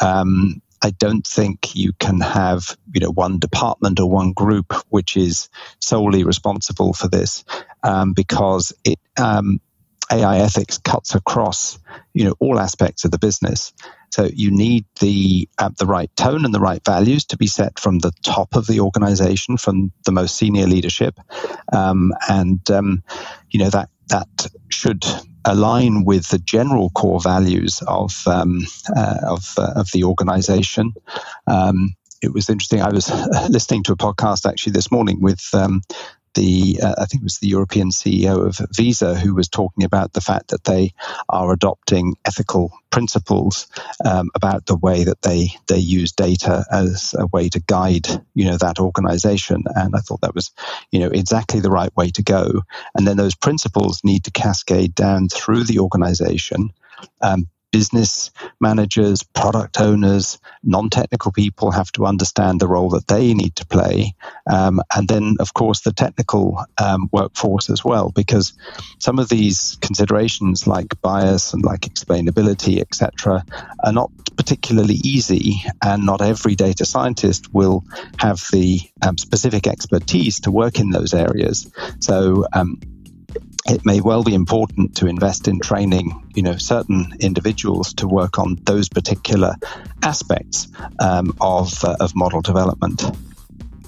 Um, 0.00 0.62
I 0.80 0.90
don't 0.90 1.26
think 1.26 1.74
you 1.74 1.92
can 1.98 2.20
have 2.20 2.76
you 2.94 3.00
know 3.00 3.10
one 3.10 3.40
department 3.40 3.98
or 4.00 4.08
one 4.08 4.32
group 4.32 4.72
which 4.90 5.16
is 5.16 5.48
solely 5.80 6.22
responsible 6.24 6.92
for 6.92 7.08
this 7.08 7.44
um, 7.82 8.12
because 8.12 8.72
it 8.84 9.00
um, 9.18 9.60
AI 10.10 10.38
ethics 10.38 10.78
cuts 10.78 11.16
across 11.16 11.78
you 12.14 12.24
know 12.24 12.34
all 12.38 12.60
aspects 12.60 13.04
of 13.04 13.10
the 13.10 13.18
business. 13.18 13.72
So 14.10 14.28
you 14.32 14.50
need 14.52 14.84
the 15.00 15.48
uh, 15.58 15.70
the 15.76 15.86
right 15.86 16.14
tone 16.14 16.44
and 16.44 16.54
the 16.54 16.60
right 16.60 16.84
values 16.84 17.24
to 17.26 17.36
be 17.36 17.48
set 17.48 17.80
from 17.80 17.98
the 17.98 18.12
top 18.22 18.54
of 18.54 18.68
the 18.68 18.80
organization, 18.80 19.56
from 19.56 19.90
the 20.04 20.12
most 20.12 20.36
senior 20.36 20.66
leadership, 20.66 21.18
um, 21.72 22.12
and 22.28 22.70
um, 22.70 23.02
you 23.50 23.58
know 23.58 23.70
that 23.70 23.88
that 24.08 24.46
should 24.68 25.04
align 25.44 26.04
with 26.04 26.28
the 26.28 26.38
general 26.38 26.90
core 26.90 27.20
values 27.20 27.82
of 27.86 28.22
um, 28.26 28.66
uh, 28.96 29.18
of, 29.24 29.54
uh, 29.58 29.72
of 29.76 29.90
the 29.92 30.04
organization. 30.04 30.92
Um, 31.46 31.94
it 32.22 32.32
was 32.32 32.48
interesting. 32.48 32.80
I 32.80 32.90
was 32.90 33.10
listening 33.50 33.82
to 33.84 33.92
a 33.92 33.96
podcast 33.96 34.48
actually 34.48 34.72
this 34.72 34.90
morning 34.90 35.20
with 35.20 35.42
um, 35.52 35.82
the 36.34 36.78
uh, 36.82 36.94
I 36.98 37.06
think 37.06 37.22
it 37.22 37.24
was 37.24 37.38
the 37.38 37.48
European 37.48 37.90
CEO 37.90 38.46
of 38.46 38.60
Visa 38.74 39.14
who 39.14 39.34
was 39.34 39.48
talking 39.48 39.84
about 39.84 40.12
the 40.12 40.20
fact 40.20 40.48
that 40.48 40.64
they 40.64 40.92
are 41.28 41.52
adopting 41.52 42.16
ethical 42.24 42.72
principles 42.90 43.66
um, 44.04 44.30
about 44.34 44.66
the 44.66 44.76
way 44.76 45.04
that 45.04 45.22
they 45.22 45.48
they 45.68 45.78
use 45.78 46.12
data 46.12 46.64
as 46.70 47.14
a 47.18 47.26
way 47.26 47.48
to 47.48 47.60
guide 47.60 48.06
you 48.34 48.44
know 48.44 48.56
that 48.58 48.78
organization. 48.78 49.64
And 49.74 49.94
I 49.94 50.00
thought 50.00 50.20
that 50.22 50.34
was 50.34 50.50
you 50.90 51.00
know 51.00 51.10
exactly 51.10 51.60
the 51.60 51.70
right 51.70 51.94
way 51.96 52.10
to 52.10 52.22
go. 52.22 52.62
And 52.94 53.06
then 53.06 53.16
those 53.16 53.34
principles 53.34 54.00
need 54.04 54.24
to 54.24 54.30
cascade 54.30 54.94
down 54.94 55.28
through 55.28 55.64
the 55.64 55.78
organization 55.78 56.72
um, 57.20 57.46
business 57.72 58.30
managers, 58.60 59.22
product 59.22 59.80
owners, 59.80 60.38
non 60.62 60.90
technical 60.90 61.32
people 61.32 61.72
have 61.72 61.90
to 61.92 62.06
understand 62.06 62.60
the 62.60 62.68
role 62.68 62.90
that 62.90 63.08
they 63.08 63.34
need 63.34 63.56
to 63.56 63.66
play. 63.66 64.14
Um, 64.48 64.80
and 64.94 65.08
then, 65.08 65.36
of 65.40 65.54
course, 65.54 65.80
the 65.80 65.92
technical 65.92 66.64
um, 66.78 67.08
workforce 67.10 67.70
as 67.70 67.84
well, 67.84 68.10
because 68.10 68.52
some 68.98 69.18
of 69.18 69.28
these 69.28 69.78
considerations 69.80 70.66
like 70.66 71.00
bias 71.00 71.52
and 71.54 71.64
like 71.64 71.80
explainability, 71.80 72.80
etc., 72.80 73.44
are 73.82 73.92
not 73.92 74.10
particularly 74.36 75.00
easy, 75.02 75.62
and 75.82 76.04
not 76.06 76.20
every 76.20 76.54
data 76.54 76.84
scientist 76.84 77.52
will 77.52 77.84
have 78.18 78.40
the 78.52 78.80
um, 79.00 79.18
specific 79.18 79.66
expertise 79.66 80.40
to 80.40 80.50
work 80.50 80.78
in 80.78 80.90
those 80.90 81.14
areas. 81.14 81.70
So, 82.00 82.46
um, 82.52 82.78
it 83.66 83.84
may 83.84 84.00
well 84.00 84.24
be 84.24 84.34
important 84.34 84.96
to 84.96 85.06
invest 85.06 85.46
in 85.48 85.60
training, 85.60 86.30
you 86.34 86.42
know, 86.42 86.56
certain 86.56 87.14
individuals 87.20 87.94
to 87.94 88.08
work 88.08 88.38
on 88.38 88.56
those 88.64 88.88
particular 88.88 89.54
aspects 90.02 90.68
um, 90.98 91.36
of, 91.40 91.84
uh, 91.84 91.96
of 92.00 92.14
model 92.16 92.40
development. 92.40 93.04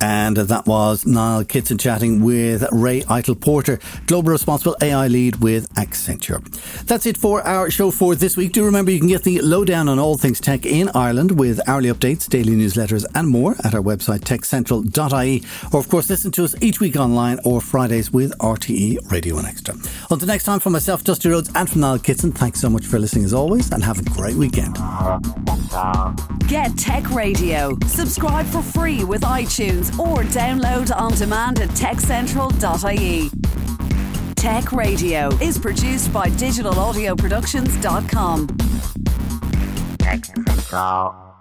And 0.01 0.37
that 0.37 0.67
was 0.67 1.07
Niall 1.07 1.45
Kitson 1.45 1.79
chatting 1.79 2.23
with 2.23 2.65
Ray 2.73 3.03
Eitel 3.03 3.41
Porter, 3.41 3.79
Global 4.07 4.33
Responsible 4.33 4.77
AI 4.81 5.09
Lead 5.09 5.37
with 5.37 5.73
Accenture. 5.75 6.43
That's 6.87 7.07
it 7.07 7.17
for 7.17 7.43
our 7.43 7.71
show 7.71 7.91
for 7.91 8.15
this 8.15 8.37
week. 8.37 8.53
Do 8.53 8.65
remember 8.65 8.91
you 8.91 8.99
can 8.99 9.09
get 9.09 9.25
the 9.25 9.41
lowdown 9.41 9.89
on 9.89 9.99
all 9.99 10.17
things 10.17 10.41
tech 10.41 10.67
in 10.67 10.89
Ireland 10.95 11.39
with 11.39 11.61
hourly 11.69 11.91
updates, 11.91 12.29
daily 12.29 12.55
newsletters, 12.55 13.05
and 13.15 13.29
more 13.29 13.57
at 13.65 13.75
our 13.75 13.83
website 13.83 14.21
techcentral.ie. 14.21 15.43
Or, 15.73 15.81
of 15.81 15.89
course, 15.89 16.11
listen 16.11 16.31
to 16.33 16.45
us 16.45 16.55
each 16.61 16.81
week 16.81 16.97
online 16.97 17.39
or 17.45 17.61
Fridays 17.61 18.13
with 18.13 18.37
RTE 18.39 19.11
Radio 19.11 19.39
and 19.39 19.47
Extra. 19.47 19.75
Until 20.11 20.29
next 20.29 20.45
time, 20.45 20.61
from 20.61 20.73
myself, 20.73 21.05
Dusty 21.05 21.29
Rhodes, 21.29 21.51
and 21.55 21.69
from 21.69 21.81
Niall 21.81 21.99
Kitson, 21.99 22.33
thanks 22.33 22.61
so 22.61 22.69
much 22.69 22.87
for 22.87 22.99
listening 22.99 23.25
as 23.25 23.35
always, 23.35 23.71
and 23.73 23.83
have 23.83 23.99
a 23.99 24.05
great 24.11 24.37
weekend. 24.37 24.77
Get 26.49 26.77
Tech 26.77 27.11
Radio. 27.11 27.77
Subscribe 27.87 28.47
for 28.47 28.63
free 28.63 29.05
with 29.05 29.25
iTunes 29.85 29.99
or 29.99 30.23
download 30.25 30.95
on 30.95 31.13
demand 31.13 31.61
at 31.61 31.71
techcentral.ie. 31.71 33.31
Tech 34.35 34.73
Radio 34.73 35.29
is 35.41 35.59
produced 35.59 36.13
by 36.13 36.29
digitalaudioproductions.com. 36.31 38.47
Tech 39.99 40.25
Central. 40.25 41.34